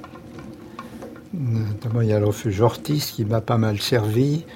[1.35, 4.47] Notamment, il y a le refuge Ortiz qui m'a pas mal servi,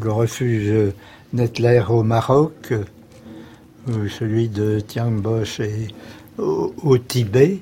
[0.00, 0.92] le refuge
[1.32, 2.72] Nettler au Maroc,
[3.88, 5.88] ou celui de Tiangboche et
[6.38, 7.60] au, Tibet.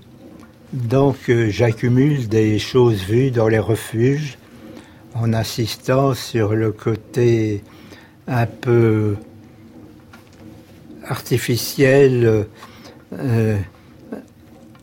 [0.73, 4.39] Donc, euh, j'accumule des choses vues dans les refuges
[5.15, 7.63] en insistant sur le côté
[8.27, 9.17] un peu
[11.05, 12.47] artificiel.
[13.13, 13.59] euh,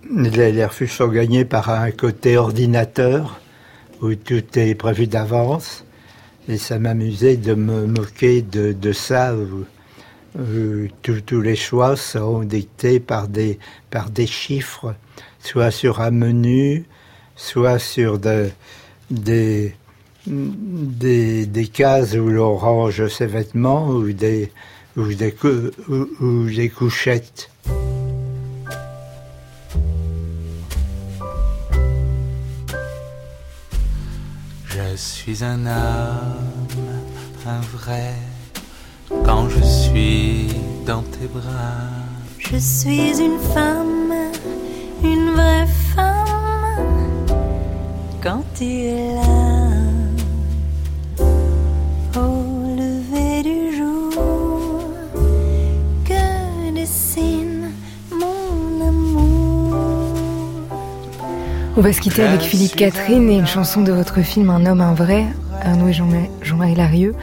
[0.10, 3.40] les refuges sont gagnés par un côté ordinateur
[4.02, 5.86] où tout est prévu d'avance.
[6.50, 9.66] Et ça m'amusait de me moquer de, de ça, où
[11.02, 14.94] tous- les choix sont dictés par des, par des chiffres,
[15.40, 16.86] soit sur un menu,
[17.36, 18.50] soit sur de-
[19.10, 19.74] des,
[20.28, 24.52] des, des cases où l'on range ses vêtements ou des,
[24.98, 25.34] ou des,
[26.20, 27.50] ou des couchettes.
[34.94, 36.78] Je suis un homme,
[37.48, 38.14] un vrai,
[39.26, 40.50] quand je suis
[40.86, 41.90] dans tes bras.
[42.38, 44.14] Je suis une femme,
[45.04, 45.66] une vraie
[45.96, 47.26] femme,
[48.22, 49.53] quand tu es là.
[61.76, 64.82] On va se quitter avec Philippe Catherine et une chanson de votre film Un homme,
[64.82, 65.26] un vrai,
[65.62, 66.08] Arnaud et Jean-
[66.42, 67.16] Jean-Marie Larieux.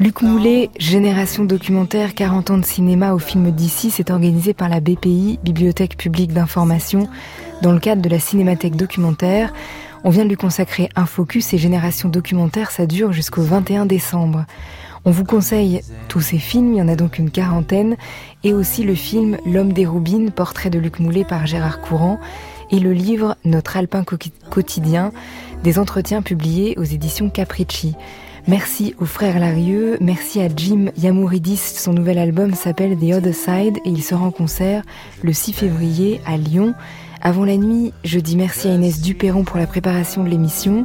[0.00, 4.80] Luc Moulet, Génération documentaire, 40 ans de cinéma au film d'ici, c'est organisé par la
[4.80, 7.08] BPI, Bibliothèque publique d'information,
[7.62, 9.52] dans le cadre de la Cinémathèque documentaire.
[10.02, 14.46] On vient de lui consacrer un focus et Génération documentaire, ça dure jusqu'au 21 décembre.
[15.04, 17.96] On vous conseille tous ces films, il y en a donc une quarantaine,
[18.42, 22.18] et aussi le film L'homme des Roubines, portrait de Luc Moulet par Gérard Courant,
[22.70, 24.04] et le livre Notre Alpin
[24.50, 25.12] quotidien,
[25.62, 27.94] des entretiens publiés aux éditions Capricci.
[28.46, 33.78] Merci aux frères Larieux, merci à Jim Yamouridis, son nouvel album s'appelle The Other Side
[33.86, 34.82] et il sera en concert
[35.22, 36.74] le 6 février à Lyon.
[37.22, 40.84] Avant la nuit, je dis merci à Inès Duperron pour la préparation de l'émission,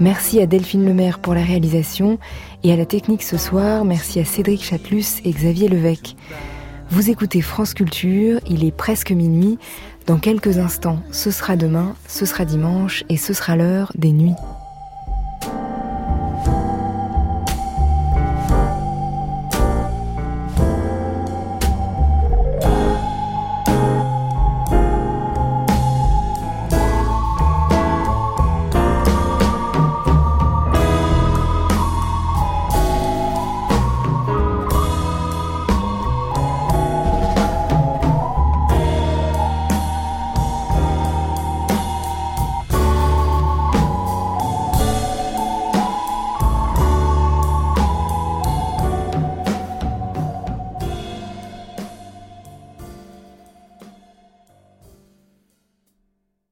[0.00, 2.18] merci à Delphine Lemaire pour la réalisation
[2.62, 6.16] et à la technique ce soir, merci à Cédric Chatelus et Xavier Levesque.
[6.90, 9.58] Vous écoutez France Culture, il est presque minuit.
[10.06, 14.34] Dans quelques instants, ce sera demain, ce sera dimanche et ce sera l'heure des nuits.